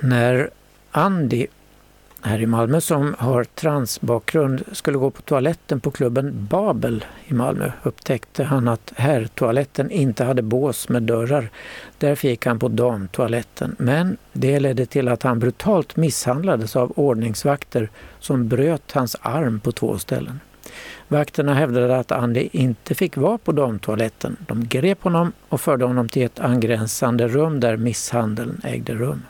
[0.00, 0.50] När
[0.90, 1.46] Andy
[2.22, 7.72] här i Malmö som har transbakgrund skulle gå på toaletten på klubben Babel i Malmö
[7.82, 11.48] upptäckte han att herrtoaletten inte hade bås med dörrar.
[11.98, 13.76] Därför gick han på damtoaletten.
[13.78, 19.72] Men det ledde till att han brutalt misshandlades av ordningsvakter som bröt hans arm på
[19.72, 20.40] två ställen.
[21.08, 24.36] Vakterna hävdade att Andy inte fick vara på damtoaletten.
[24.46, 29.22] De grep honom och förde honom till ett angränsande rum där misshandeln ägde rum.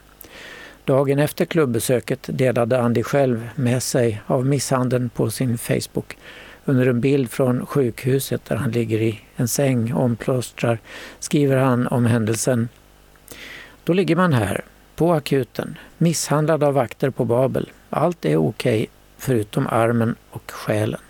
[0.86, 6.16] Dagen efter klubbesöket delade Andy själv med sig av misshandeln på sin Facebook.
[6.64, 10.78] Under en bild från sjukhuset där han ligger i en säng omplåstrar
[11.18, 12.68] skriver han om händelsen.
[13.84, 14.64] Då ligger man här,
[14.96, 17.70] på akuten, misshandlad av vakter på Babel.
[17.90, 18.86] Allt är okej,
[19.18, 21.00] förutom armen och själen.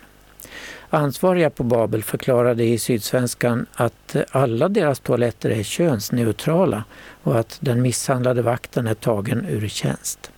[0.89, 6.83] Ansvariga på Babel förklarade i Sydsvenskan att alla deras toaletter är könsneutrala
[7.23, 10.31] och att den misshandlade vakten är tagen ur tjänst.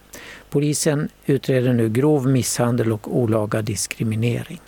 [0.50, 4.62] Polisen utreder nu grov misshandel och olaga diskriminering.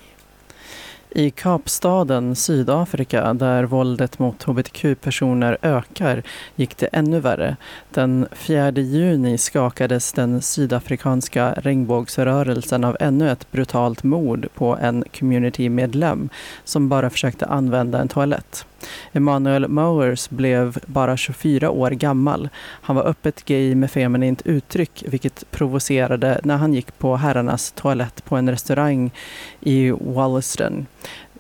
[1.16, 6.24] I Kapstaden, Sydafrika, där våldet mot hbtq-personer ökar,
[6.56, 7.58] gick det ännu värre.
[7.90, 16.30] Den 4 juni skakades den sydafrikanska regnbågsrörelsen av ännu ett brutalt mord på en communitymedlem
[16.64, 18.66] som bara försökte använda en toalett.
[19.12, 22.50] Emanuel Mowers blev bara 24 år gammal.
[22.82, 28.26] Han var öppet gay med feminint uttryck vilket provocerade när han gick på herrarnas toalett
[28.26, 29.12] på en restaurang
[29.60, 30.86] i Wollaston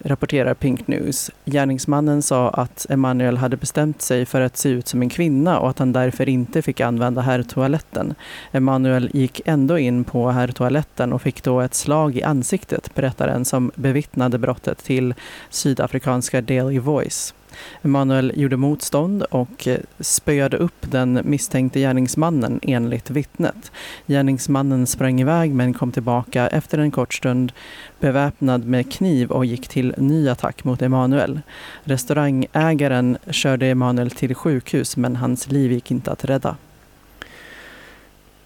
[0.04, 1.32] rapporterar Pink News.
[1.46, 5.70] Gärningsmannen sa att Emanuel hade bestämt sig för att se ut som en kvinna och
[5.70, 8.14] att han därför inte fick använda herrtoaletten.
[8.52, 13.46] Emanuel gick ändå in på herrtoaletten och fick då ett slag i ansiktet, berättar en
[13.46, 15.14] som bevittnade brottet till
[15.50, 17.34] sydafrikanska Daily Voice.
[17.82, 23.72] Emanuel gjorde motstånd och eh, spöade upp den misstänkte gärningsmannen enligt vittnet.
[24.08, 27.52] Gärningsmannen sprang iväg men kom tillbaka efter en kort stund
[28.00, 31.42] beväpnad med kniv och gick till ny attack mot Emanuel.
[31.84, 36.56] Restaurangägaren körde Emanuel till sjukhus men hans liv gick inte att rädda.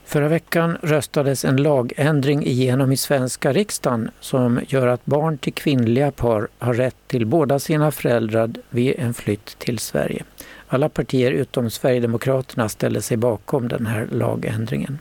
[0.06, 6.12] Förra veckan röstades en lagändring igenom i svenska riksdagen som gör att barn till kvinnliga
[6.12, 10.24] par har rätt till båda sina föräldrar vid en flytt till Sverige.
[10.68, 15.00] Alla partier utom Sverigedemokraterna ställde sig bakom den här lagändringen.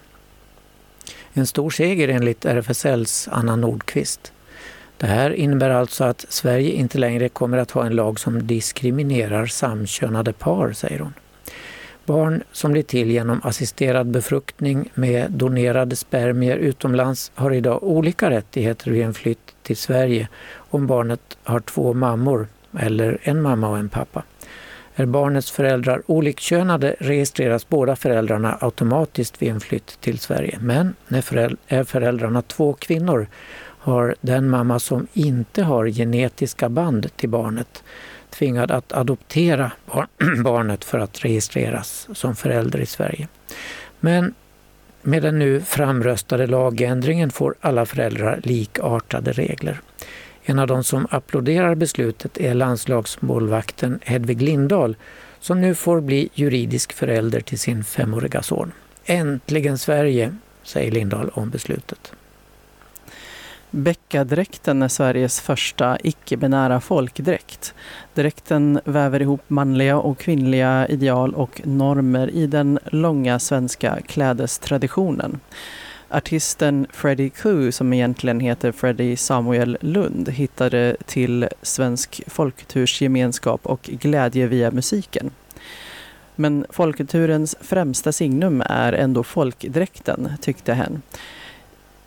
[1.33, 4.33] En stor seger enligt RFSLs Anna Nordqvist.
[4.97, 9.47] Det här innebär alltså att Sverige inte längre kommer att ha en lag som diskriminerar
[9.47, 11.15] samkönade par, säger hon.
[12.07, 18.91] Barn som blir till genom assisterad befruktning med donerade spermier utomlands har idag olika rättigheter
[18.91, 22.47] vid en flytt till Sverige om barnet har två mammor
[22.79, 24.23] eller en mamma och en pappa.
[24.95, 30.59] Är barnets föräldrar olikkönade registreras båda föräldrarna automatiskt vid en flytt till Sverige.
[30.61, 33.27] Men när är föräldrarna två kvinnor
[33.85, 37.83] har den mamma som inte har genetiska band till barnet
[38.35, 39.73] tvingad att adoptera
[40.45, 43.29] barnet för att registreras som förälder i Sverige.
[44.01, 44.35] Men
[45.03, 49.81] med den nu framröstade lagändringen får alla föräldrar likartade regler.
[50.43, 54.97] En av de som applåderar beslutet är landslagsmålvakten Hedvig Lindahl
[55.41, 58.73] som nu får bli juridisk förälder till sin femåriga son.
[59.05, 62.13] Äntligen Sverige, säger Lindahl om beslutet.
[63.75, 67.75] Beckadräkten är Sveriges första icke-binära folkdräkt.
[68.15, 75.41] Dräkten väver ihop manliga och kvinnliga ideal och normer i den långa svenska klädestraditionen.
[76.11, 84.47] artisten Freddie Koo, som egentligen heter Freddie Samuel Lund, hittade till svensk folkkultursgemenskap och glädje
[84.47, 85.31] via musiken.
[86.37, 91.03] Men folkkulturens främsta signum är ändå folkdräkten, tyckte hen.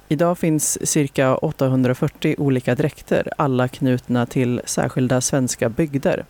[0.09, 6.25] Idag finns cirka 840 olika dräkter, alla knutna till särskilda svenska bygder.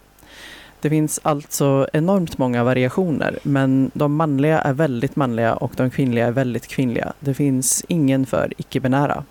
[0.82, 6.28] Det finns alltså enormt många variationer, men de manliga är väldigt manliga och de kvinnliga
[6.28, 7.14] är väldigt kvinnliga.
[7.20, 9.24] Det finns ingen för icke-binära.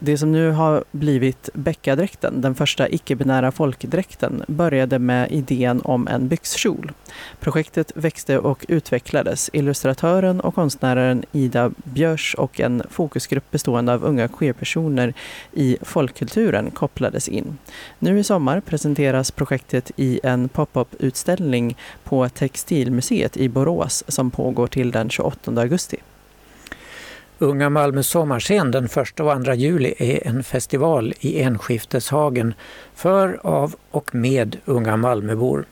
[0.00, 6.28] Det som nu har blivit Beckadräkten, den första icke-binära folkdräkten, började med idén om en
[6.28, 6.92] byxkjol.
[7.40, 9.50] Projektet växte och utvecklades.
[9.52, 15.14] Illustratören och konstnären Ida Björs och en fokusgrupp bestående av unga queerpersoner
[15.52, 17.58] i folkkulturen kopplades in.
[17.98, 24.90] Nu i sommar presenteras projektet i en pop-up-utställning på Textilmuseet i Borås som pågår till
[24.90, 25.96] den 28 augusti.
[27.40, 32.54] Unga Malmö sommarscen den 1 och 2 juli är en festival i Enskifteshagen
[32.94, 35.64] för, av och med unga Malmöbor.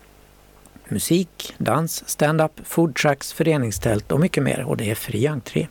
[0.88, 5.66] Musik, dans, stand-up, foodtrucks, föreningstält och mycket mer och det är fri entré.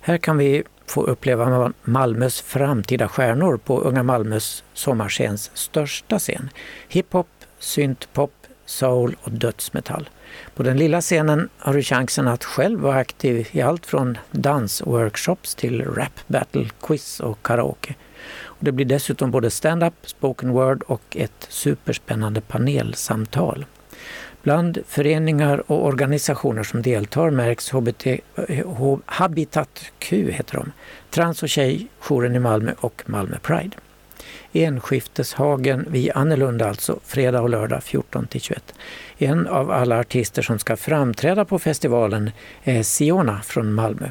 [0.00, 6.50] Här kan vi få uppleva Malmös framtida stjärnor på Unga Malmös sommarscens största scen.
[6.88, 10.08] Hiphop, syntpop, soul och dödsmetall.
[10.54, 15.54] På den lilla scenen har du chansen att själv vara aktiv i allt från dansworkshops
[15.54, 17.94] till rap battle, quiz och karaoke.
[18.42, 23.66] Och det blir dessutom både stand-up, spoken word och ett superspännande panelsamtal.
[24.42, 28.06] Bland föreningar och organisationer som deltar märks HBT,
[29.06, 30.72] Habitat Q, heter de,
[31.10, 33.76] Trans och tjejjouren i Malmö och Malmö Pride.
[34.56, 38.74] Enskifteshagen vid Annelunda alltså, fredag och lördag 14 till 21.
[39.18, 42.30] En av alla artister som ska framträda på festivalen
[42.64, 44.10] är Siona från Malmö.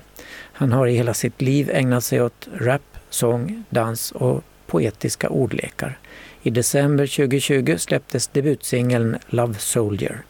[0.53, 5.97] Han har i hela sitt liv ägnat sig åt rap, sång, dans och poetiska ordlekar.
[6.41, 10.21] I december 2020 släpptes debutsingeln Love Soldier.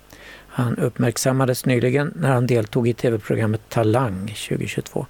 [0.47, 5.06] Han uppmärksammades nyligen när han deltog i tv-programmet Talang 2022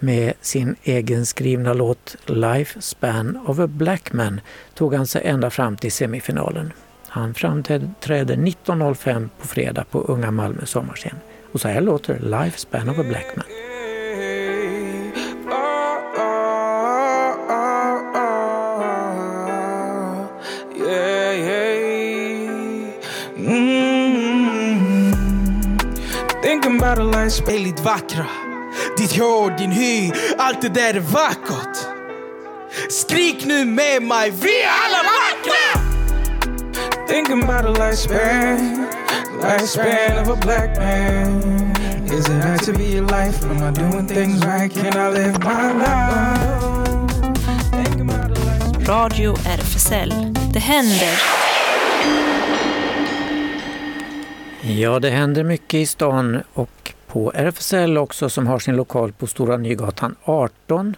[0.00, 4.40] med sin egenskrivna låt Life Span of a Black Man
[4.74, 6.72] tog han sig ända fram till semifinalen.
[7.08, 11.16] Han framträder 19.05 på fredag på Unga Malmö sommarscen.
[11.52, 13.46] Och så här låter Life Span of a Black Man.
[23.36, 23.80] Mm.
[26.42, 28.26] Thinking about a life väldigt vackra
[29.00, 31.76] ditt hår, din hy, allt det där är vackert
[32.90, 35.80] Skrik nu med mig, vi är alla vackra!
[37.08, 38.86] Thinking about a lifespan
[39.42, 41.40] Lifespan of a black man
[42.04, 43.44] Is it right to be a life?
[43.44, 44.74] Am I doing things right?
[44.74, 46.50] Can I live my life?
[48.88, 50.34] Radio RFSL.
[50.52, 51.22] Det händer.
[54.62, 59.26] Ja, det händer mycket i stan och på RFSL också som har sin lokal på
[59.26, 60.96] Stora Nygatan 18.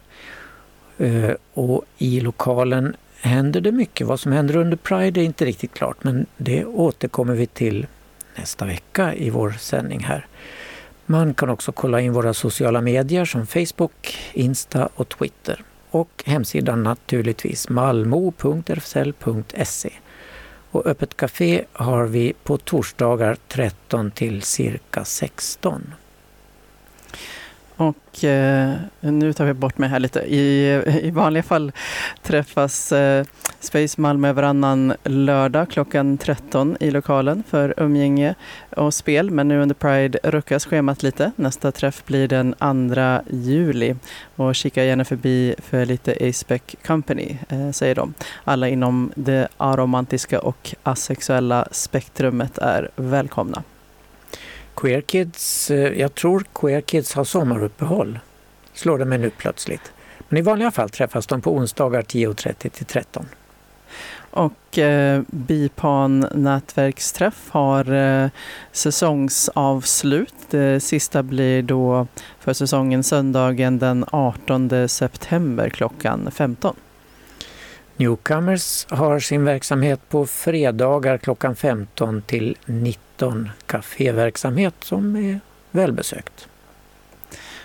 [0.98, 4.07] Eh, och i lokalen händer det mycket.
[4.07, 7.87] Vad som händer under Pride är inte riktigt klart men det återkommer vi till
[8.37, 10.27] nästa vecka i vår sändning här.
[11.07, 15.62] Man kan också kolla in våra sociala medier som Facebook, Insta och Twitter.
[15.90, 19.92] Och hemsidan naturligtvis malmo.rfsl.se.
[20.70, 25.94] Och öppet café har vi på torsdagar 13 till cirka 16.
[27.77, 30.20] Och eh, nu tar vi bort mig här lite.
[30.20, 31.72] I, I vanliga fall
[32.22, 33.25] träffas eh,
[33.61, 38.35] Space Malmö varannan lördag klockan 13 i lokalen för umgänge
[38.77, 39.31] och spel.
[39.31, 41.33] Men nu under Pride ruckas schemat lite.
[41.37, 42.55] Nästa träff blir den
[42.94, 43.96] 2 juli.
[44.37, 48.14] Och kika gärna förbi för lite Aspec Company, eh, säger de.
[48.44, 53.62] Alla inom det aromantiska och asexuella spektrumet är välkomna.
[54.75, 58.19] Queer Kids, eh, jag tror Queer Kids har sommaruppehåll.
[58.75, 59.93] Slår det mig nu plötsligt.
[60.29, 63.27] Men i vanliga fall träffas de på onsdagar 10.30 till 13.
[64.31, 68.31] Och eh, Bipan nätverksträff har eh,
[68.73, 70.35] säsongsavslut.
[70.51, 72.07] Det sista blir då
[72.41, 76.77] för säsongen söndagen den 18 september klockan 15.
[77.97, 83.12] Newcomers har sin verksamhet på fredagar klockan 15 till 19.
[83.66, 86.49] Caféverksamhet som är välbesökt.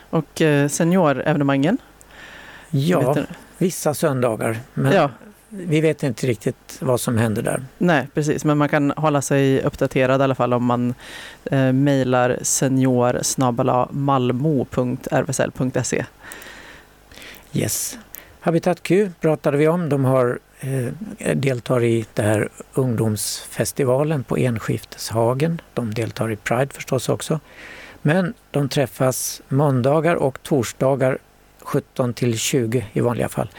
[0.10, 1.78] Och eh, seniorevenemangen?
[2.70, 3.16] Ja,
[3.58, 4.60] vissa söndagar.
[4.74, 5.12] Men Ja,
[5.49, 7.66] vi vet inte riktigt vad som händer där.
[7.78, 8.45] Nej, precis.
[8.45, 10.93] Men man kan hålla sig uppdaterad i alla fall om man
[11.45, 13.22] eh, mejlar senior
[13.91, 14.86] malmo.rfsl.se.
[17.53, 17.97] Yes.
[18.48, 19.89] Habitat Q pratade vi om.
[19.89, 20.88] De har, eh,
[21.36, 25.62] deltar i det här ungdomsfestivalen på Enskifteshagen.
[25.74, 27.39] De deltar i Pride förstås också.
[28.02, 31.18] Men de träffas måndagar och torsdagar
[31.60, 33.50] 17 till 20 i vanliga fall.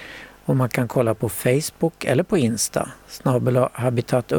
[0.45, 4.32] Och man kan kolla på Facebook eller på Insta, snabel habitat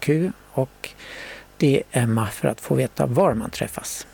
[0.00, 0.88] Q och
[1.56, 4.06] DMa för att få veta var man träffas.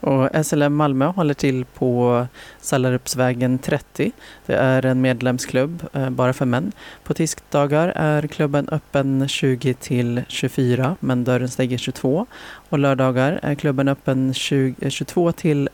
[0.00, 2.26] Och SLM Malmö håller till på
[2.60, 4.12] Sallarupsvägen 30.
[4.46, 6.72] Det är en medlemsklubb eh, bara för män.
[7.04, 12.26] På tisdagar är klubben öppen 20 till 24 men dörren stänger 22.
[12.68, 15.68] Och lördagar är klubben öppen 20, 22 eh, till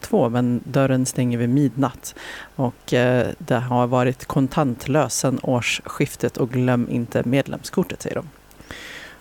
[0.00, 2.14] 02 men dörren stänger vid midnatt.
[2.56, 8.39] Och eh, det har varit kontantlös sedan årsskiftet och glöm inte medlemskortet säger de.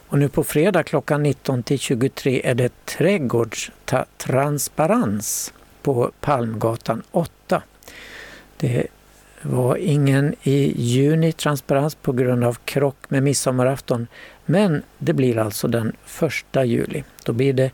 [0.10, 7.62] Och nu på fredag klockan 19 till 23 är det trädgårdstransparens på Palmgatan 8.
[8.58, 8.88] Det
[9.42, 14.08] var ingen i juni transparens på grund av krock med midsommarafton.
[14.46, 15.96] Men det blir alltså den
[16.54, 17.04] 1 juli.
[17.26, 17.72] Då blir det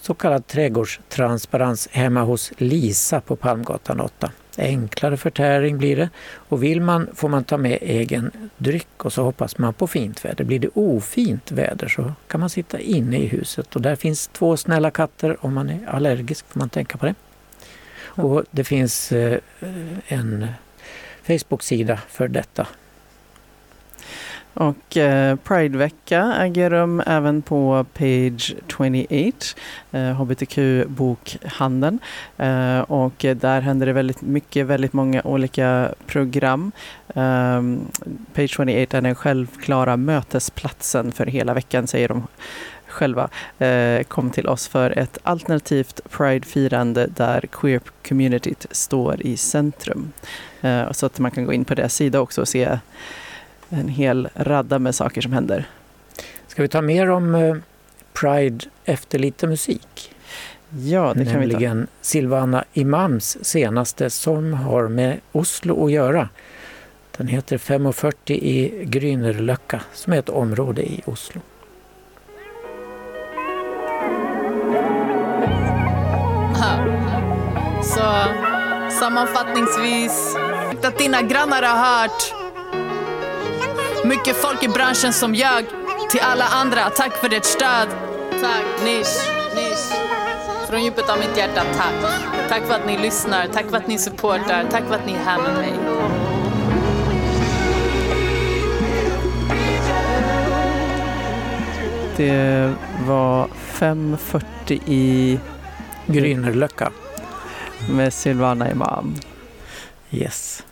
[0.00, 4.30] så kallad trädgårdstransparens hemma hos Lisa på Palmgatan 8.
[4.58, 9.22] Enklare förtäring blir det och vill man får man ta med egen dryck och så
[9.22, 10.44] hoppas man på fint väder.
[10.44, 14.56] Blir det ofint väder så kan man sitta inne i huset och där finns två
[14.56, 15.36] snälla katter.
[15.40, 17.14] Om man är allergisk får man tänka på det.
[18.04, 19.38] Och det finns eh,
[20.06, 20.46] en
[21.22, 22.66] Facebook-sida för detta
[24.54, 29.56] och eh, Pridevecka äger rum även på Page 28,
[29.92, 31.98] eh, hbtq-bokhandeln.
[32.38, 36.72] Eh, och där händer det väldigt mycket, väldigt många olika program.
[37.08, 37.62] Eh,
[38.34, 42.26] Page 28 är den självklara mötesplatsen för hela veckan, säger de
[42.92, 43.28] själva.
[43.58, 50.12] Eh, kom till oss för ett alternativt Pride-firande där queer-communityt står i centrum.
[50.60, 52.78] Eh, så att man kan gå in på deras sida också och se
[53.72, 55.68] en hel radda med saker som händer.
[56.46, 57.56] Ska vi ta mer om eh,
[58.12, 60.14] Pride efter lite musik?
[60.70, 61.52] Ja, det kan vi ta.
[61.52, 66.28] Nämligen Silvana Imams senaste som har med Oslo att göra.
[67.16, 71.40] Den heter 5.40 i Grünerlöcka som är ett område i Oslo.
[77.82, 78.24] Så
[79.00, 80.36] sammanfattningsvis,
[80.82, 82.41] att dina grannar har hört
[84.04, 85.64] mycket folk i branschen som ljög
[86.10, 86.90] till alla andra.
[86.90, 87.88] Tack för ditt stöd.
[88.40, 89.16] Tack, Nish.
[89.54, 89.92] Nish.
[90.68, 92.12] Från djupet av mitt hjärta, tack.
[92.48, 95.24] Tack för att ni lyssnar, tack för att ni supportar, tack för att ni är
[95.24, 95.72] här med mig.
[102.16, 102.74] Det
[103.06, 104.44] var 5.40
[104.86, 105.38] i
[106.06, 106.90] Grünerlöcka
[107.90, 109.14] med Silvana Imam.
[110.10, 110.64] Yes.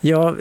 [0.00, 0.34] Ja,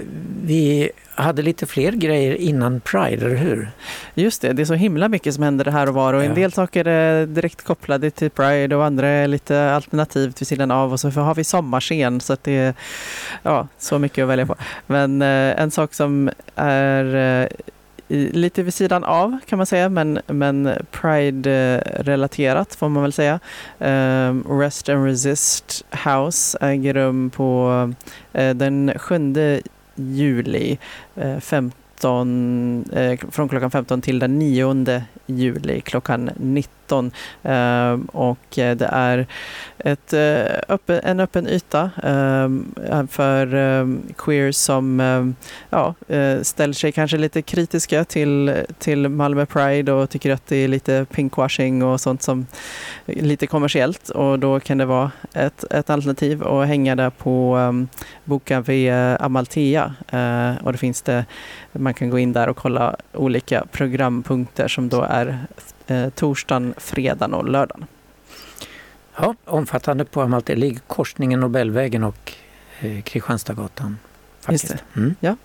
[0.43, 3.71] vi hade lite fler grejer innan Pride, eller hur?
[4.13, 6.25] Just det, det är så himla mycket som händer här och var och ja.
[6.25, 10.71] en del saker är direkt kopplade till Pride och andra är lite alternativt vid sidan
[10.71, 12.73] av och så har vi sommarscen så att det är
[13.43, 14.55] ja, så mycket att välja på.
[14.87, 17.47] Men eh, en sak som är eh,
[18.09, 23.39] lite vid sidan av kan man säga, men, men Pride-relaterat får man väl säga.
[23.77, 27.69] Um, Rest and Resist House äger rum på
[28.33, 29.61] uh, den 7
[29.95, 30.77] juli
[31.17, 36.78] uh, 15, uh, från klockan 15 till den 9 juli klockan 19.
[36.91, 39.27] Uh, och eh, det är
[39.77, 41.91] ett, eh, öppen, en öppen yta
[43.09, 43.47] för
[44.13, 45.35] queers som
[45.69, 45.93] ja,
[46.41, 51.05] ställer sig kanske lite kritiska till, till Malmö Pride och tycker att det är lite
[51.11, 52.45] pinkwashing och sånt som
[53.05, 54.09] är lite kommersiellt.
[54.09, 57.87] Och då kan det vara ett, ett alternativ att hänga där på um,
[58.23, 59.93] Boka V Amalthea
[60.63, 61.25] och det finns det,
[61.71, 65.39] man kan gå in där och kolla olika programpunkter som då är
[65.91, 67.85] eh, torsdagen, fredagen och lördagen.
[69.15, 72.33] Ja, omfattande på Amalthea ligger korsningen Nobelvägen och
[72.79, 73.97] eh, Kristianstadsgatan.
[74.39, 74.63] Faktiskt.
[74.63, 74.99] Just det.
[74.99, 75.15] Mm.
[75.19, 75.35] Ja.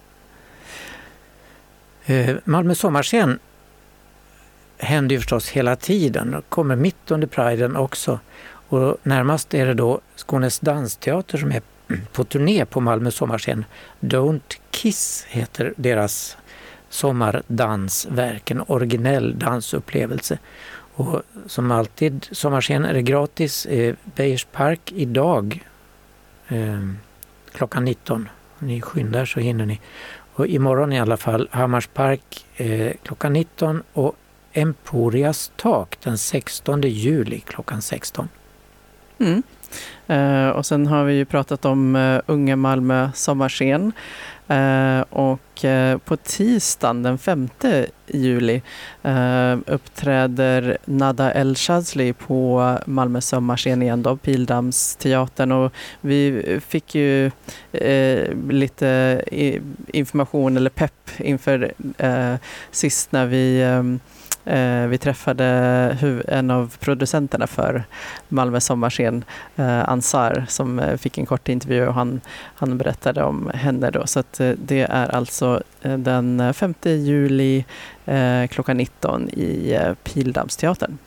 [2.06, 3.38] Eh, Malmö sommarscen
[4.78, 8.20] händer ju förstås hela tiden och kommer mitt under priden också.
[8.68, 11.62] Och närmast är det då Skånes dansteater som är
[12.12, 13.64] på turné på Malmö sommarscen.
[14.00, 16.36] Don't Kiss heter deras
[16.94, 20.38] sommardansverk, en originell dansupplevelse.
[20.94, 23.66] Och som alltid, sommarscen är det gratis.
[23.66, 25.64] Eh, Beijers Park idag
[26.48, 26.88] eh,
[27.52, 28.28] klockan 19.
[28.58, 29.80] Om ni skyndar så hinner ni.
[30.34, 34.16] Och imorgon i alla fall Hammarspark eh, klockan 19 och
[34.52, 38.28] Emporias tak den 16 juli klockan 16.
[39.18, 39.42] Mm.
[40.06, 43.92] Eh, och sen har vi ju pratat om eh, Unga Malmö sommarscen.
[44.48, 47.48] Eh, och eh, på tisdagen den 5
[48.06, 48.62] juli
[49.02, 57.30] eh, uppträder Nada El Shazli på Malmö sommarscen igen då, Pildamsteatern Och vi fick ju
[58.48, 59.22] lite
[59.86, 61.72] information eller pepp inför
[62.70, 63.64] sist när vi
[64.44, 65.44] Eh, vi träffade
[66.28, 67.84] en av producenterna för
[68.28, 69.24] Malmö sommarscen,
[69.56, 72.20] eh, Ansar, som eh, fick en kort intervju och han,
[72.54, 74.06] han berättade om henne då.
[74.06, 77.64] Så att, eh, det är alltså eh, den 5 juli
[78.04, 80.98] eh, klockan 19 i eh, Pildammsteatern.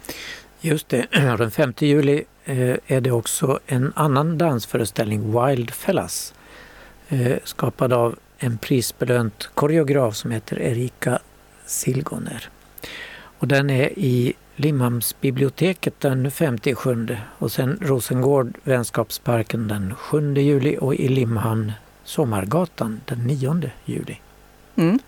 [0.62, 1.06] Just det,
[1.38, 6.34] den 5 juli eh, är det också en annan dansföreställning, Wild Fellas,
[7.10, 11.20] eh, skapad av en prisbelönt koreograf som heter Erika
[11.66, 12.50] Silgoner.
[13.40, 20.96] Och den är i Limhamnsbiblioteket den 57 och sen Rosengård Vänskapsparken den 7 juli och
[20.96, 21.72] i Limhamn
[22.04, 24.20] Sommargatan den 9 juli.
[24.76, 25.00] Mm.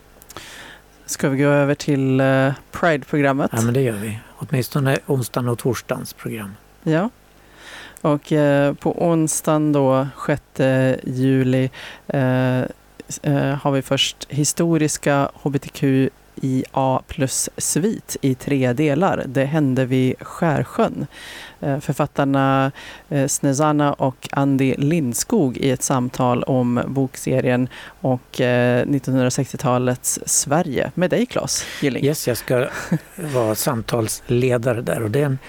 [1.05, 3.51] Ska vi gå över till eh, Pride-programmet?
[3.53, 4.19] Ja men det gör vi.
[4.37, 6.55] Åtminstone onsdagen och torsdagens program.
[6.83, 7.09] Ja.
[8.01, 10.41] Och eh, på onsdagen då, 6
[11.03, 11.69] juli,
[12.07, 12.59] eh,
[13.21, 15.31] eh, har vi först historiska
[16.41, 19.23] hbtqia plus svit i tre delar.
[19.27, 21.07] Det hände vid Skärsjön.
[21.59, 22.71] Eh, författarna
[23.09, 27.67] eh, Snezana och Andy Lindskog i ett samtal om bokserien
[28.01, 32.05] och eh, 1960-talets Sverige med dig Claes Gilling.
[32.05, 32.67] Yes, jag ska
[33.15, 35.39] vara samtalsledare där och det är en,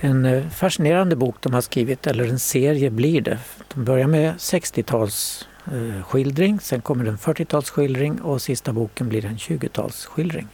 [0.00, 3.38] en eh, fascinerande bok de har skrivit, eller en serie blir det.
[3.74, 9.08] De börjar med 60-tals eh, Eh, skildring, sen kommer det en 40-talsskildring och sista boken
[9.08, 10.46] blir en 20-talsskildring.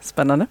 [0.00, 0.46] Spännande.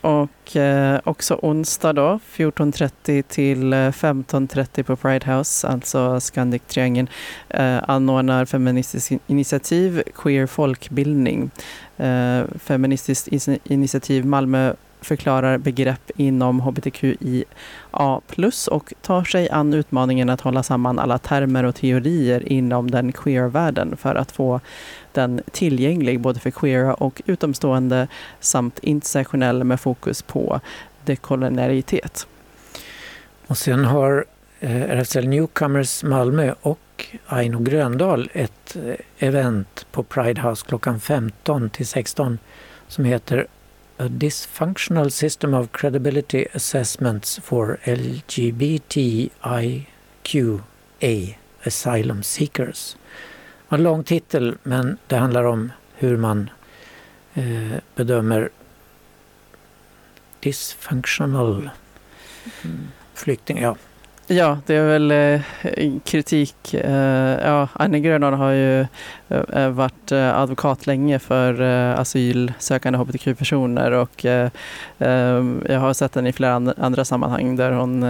[0.00, 7.08] Och eh, också onsdag då, 14.30 till eh, 15.30 på Pride House, alltså Scandic-triangeln,
[7.48, 11.50] eh, anordnar Feministiskt initiativ Queer folkbildning.
[11.96, 13.28] Eh, Feministiskt
[13.64, 14.74] initiativ Malmö
[15.06, 17.44] förklarar begrepp inom hbtqia
[18.70, 23.96] och tar sig an utmaningen att hålla samman alla termer och teorier inom den queer-världen
[23.96, 24.60] för att få
[25.12, 28.08] den tillgänglig både för queera och utomstående
[28.40, 30.60] samt intersektionell med fokus på
[31.04, 32.26] dekolonialitet.
[33.46, 34.24] Och sen har
[34.60, 41.70] eh, RFSL Newcomers Malmö och Aino Gröndal ett eh, event på Pride House klockan 15
[41.70, 42.38] till 16
[42.88, 43.46] som heter
[43.98, 49.30] A Dysfunctional System of Credibility Assessments for LGBTIQA
[51.64, 52.96] Asylum Seekers.
[53.68, 56.50] En lång titel men det handlar om hur man
[57.34, 58.50] eh, bedömer
[60.40, 61.70] dysfunctional
[62.64, 63.58] mm, flykting.
[63.58, 63.76] Ja,
[64.28, 65.40] Ja, det är väl eh,
[66.04, 66.74] kritik.
[66.74, 72.98] Eh, ja, Anne Grönholm har ju eh, eh varit eh, advokat länge för eh, asylsökande
[72.98, 78.04] hbtq-personer och ehm, jag har sett henne i flera and- andra sammanhang där hon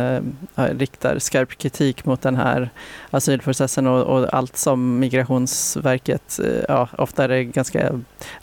[0.54, 2.70] riktar skarp kritik mot den här
[3.10, 7.92] asylprocessen och, och allt som Migrationsverket, ja, ofta är det ganska,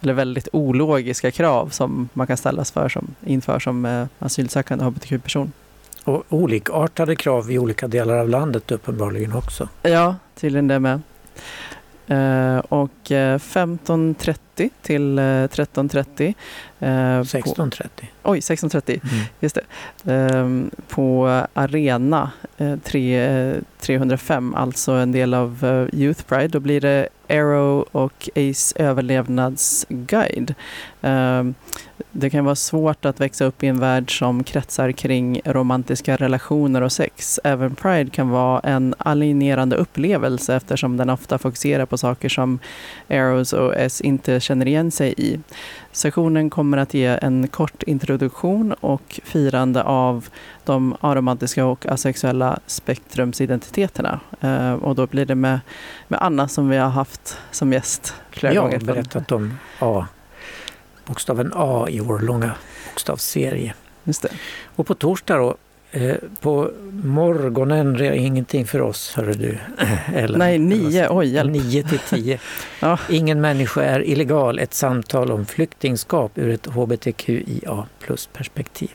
[0.01, 5.51] eller väldigt ologiska krav som man kan ställas för som, inför som asylsökande hbtq-person.
[6.03, 9.69] Och olikartade krav i olika delar av landet uppenbarligen också.
[9.81, 11.01] Ja, tydligen det med.
[12.07, 16.33] Eh, och eh, 1530 12.30 till eh, 13.30.
[16.79, 17.81] 16.30.
[17.81, 18.89] Eh, Oj, 16.30.
[18.89, 19.25] Mm.
[19.39, 20.13] Just det.
[20.13, 26.47] Ehm, på Arena eh, 3, 305, alltså en del av Youth Pride.
[26.47, 30.55] Då blir det Arrow och Ace överlevnadsguide.
[31.01, 31.55] Ehm,
[32.11, 36.81] det kan vara svårt att växa upp i en värld som kretsar kring romantiska relationer
[36.81, 37.39] och sex.
[37.43, 42.59] Även Pride kan vara en alienerande upplevelse eftersom den ofta fokuserar på saker som
[43.09, 45.39] Arrows och S inte känner igen sig i.
[45.91, 50.27] Sessionen kommer att ge en kort introduktion och firande av
[50.65, 54.19] de aromantiska och asexuella spektrumsidentiteterna.
[54.41, 55.59] Eh, och då blir det med,
[56.07, 58.79] med Anna som vi har haft som gäst flera Jag gånger.
[58.79, 60.05] har berättat om A,
[61.05, 62.51] bokstaven A i vår långa
[62.89, 63.73] bokstavsserie.
[64.03, 64.29] Just det.
[64.75, 65.55] Och på torsdag då,
[65.93, 66.71] eh, på
[67.03, 69.57] morgonen, ingenting för oss hörru du.
[70.15, 71.07] Eller, Nej, nio.
[71.09, 71.51] Oj, hjälp.
[71.51, 72.39] 9 till 10.
[72.79, 72.99] Ja.
[73.09, 74.59] Ingen människa är illegal.
[74.59, 78.91] Ett samtal om flyktingskap ur ett hbtqia plus perspektiv.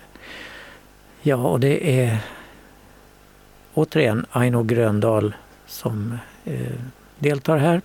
[1.22, 2.18] Ja, och det är
[3.74, 5.34] återigen Aino Gröndal
[5.66, 6.61] som eh,
[7.18, 7.80] deltar här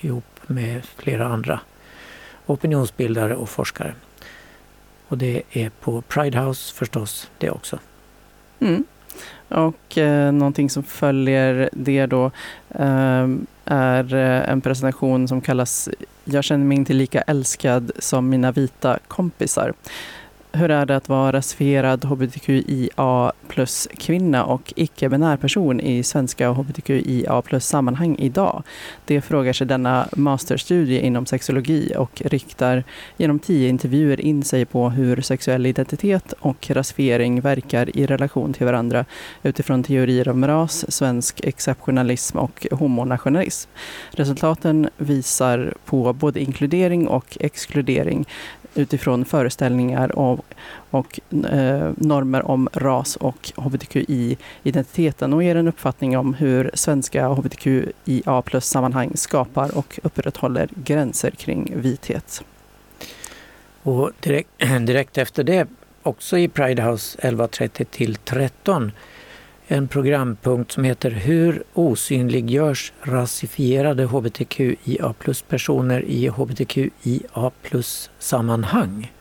[0.00, 1.60] ihop med flera andra
[2.46, 3.94] opinionsbildare och forskare.
[5.08, 7.78] Och det är på Pride House förstås det också.
[8.60, 8.84] Mm.
[9.48, 12.30] Och eh, någonting som följer det då
[12.70, 15.88] ehm, eh, är en presentation som kallas
[16.24, 19.72] Jag känner mig inte lika älskad som mina vita kompisar
[20.52, 27.42] hur är det att vara rasifierad hbtqia plus kvinna och icke-binär person i svenska hbtqia
[27.42, 28.62] plus sammanhang idag?
[29.04, 32.84] Det frågar sig denna masterstudie inom sexologi och riktar
[33.16, 38.66] genom tio intervjuer in sig på hur sexuell identitet och rasifiering verkar i relation till
[38.66, 39.04] varandra
[39.42, 43.70] utifrån teorier om ras, svensk exceptionalism och homonationalism.
[44.10, 48.26] Resultaten visar på både inkludering och exkludering
[48.74, 50.44] utifrån föreställningar och,
[50.90, 58.42] och eh, normer om ras och hbtqi-identiteten och ger en uppfattning om hur svenska hbtqia
[58.42, 62.44] plus-sammanhang skapar och upprätthåller gränser kring vithet.
[63.82, 64.50] Och direkt,
[64.86, 65.66] direkt efter det,
[66.02, 68.92] också i Pride House 11.30 till 13,
[69.70, 79.12] en programpunkt som heter Hur osynliggörs rasifierade hbtqia plus-personer i hbtqia plus-sammanhang?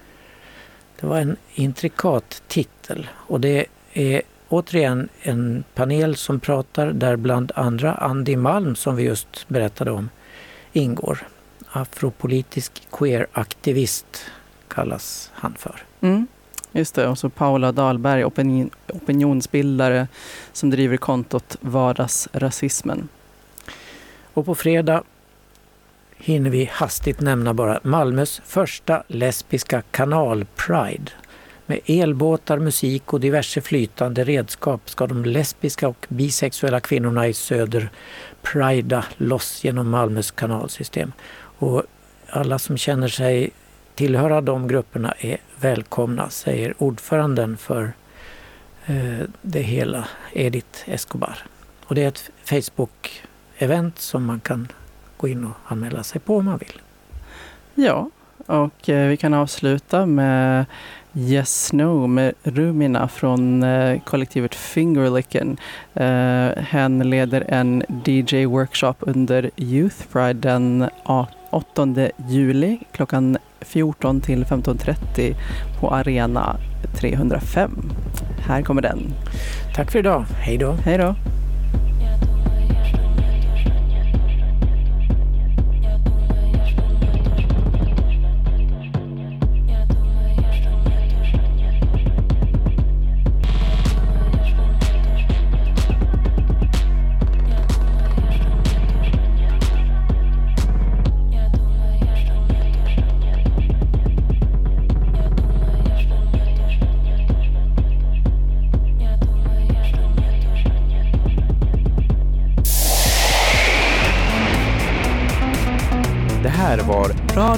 [0.99, 7.51] Det var en intrikat titel och det är återigen en panel som pratar där bland
[7.55, 10.09] andra Andy Malm som vi just berättade om
[10.73, 11.27] ingår.
[11.67, 14.25] Afropolitisk queer-aktivist
[14.67, 15.83] kallas han för.
[16.01, 16.27] Mm.
[16.71, 20.07] Just det, och så Paula Dahlberg, opinion, opinionsbildare
[20.53, 23.09] som driver kontot Vardagsrasismen.
[24.33, 25.03] Och på fredag
[26.17, 31.11] hinner vi hastigt nämna bara Malmös första lesbiska kanal-pride.
[31.65, 37.89] Med elbåtar, musik och diverse flytande redskap ska de lesbiska och bisexuella kvinnorna i söder
[38.41, 41.11] prida loss genom Malmös kanalsystem.
[41.59, 41.83] Och
[42.29, 43.49] alla som känner sig
[43.95, 47.91] tillhöra de grupperna är välkomna, säger ordföranden för
[48.85, 51.37] eh, det hela, Edith Escobar.
[51.85, 54.67] Och det är ett Facebook-event som man kan
[55.17, 56.81] gå in och anmäla sig på om man vill.
[57.75, 58.09] Ja,
[58.45, 60.65] och eh, vi kan avsluta med
[61.13, 65.57] Yes Snow med Rumina från eh, kollektivet Fingerlicken.
[66.57, 70.89] Hen leder en DJ-workshop under Youth Pride den
[71.51, 75.35] 8 juli klockan 14 till 15.30
[75.79, 76.57] på Arena
[76.95, 77.71] 305.
[78.47, 79.13] Här kommer den.
[79.75, 80.25] Tack för idag.
[80.39, 80.71] Hej då.
[80.73, 81.15] Hej då.